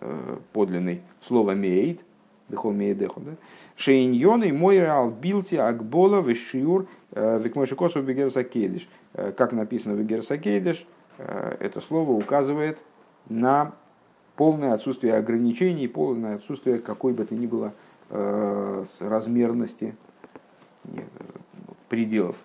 э, 0.01 0.37
подлинный 0.53 1.03
слова 1.21 1.53
миэйд, 1.53 2.01
дехол 2.49 2.73
миэдехо, 2.73 3.21
да? 3.21 3.31
Шейньон 3.77 4.43
и 4.43 4.51
мой 4.51 4.79
реал 4.79 5.13
билти 5.13 5.55
акбола 5.55 6.23
вешиур 6.23 6.89
э, 7.13 7.39
векмошикосу 7.41 8.01
вегерсакейдиш. 8.01 8.89
Э, 9.15 9.31
как 9.31 9.53
написано 9.53 9.95
в 9.95 9.99
вегерсакейдиш, 9.99 10.89
это 11.19 11.81
слово 11.81 12.11
указывает 12.11 12.79
на 13.29 13.75
полное 14.37 14.75
отсутствие 14.75 15.15
ограничений, 15.15 15.89
полное 15.89 16.37
отсутствие 16.37 16.79
какой 16.79 17.13
бы 17.13 17.25
то 17.25 17.35
ни 17.35 17.47
было 17.47 17.73
размерности, 18.09 19.97
пределов. 21.89 22.37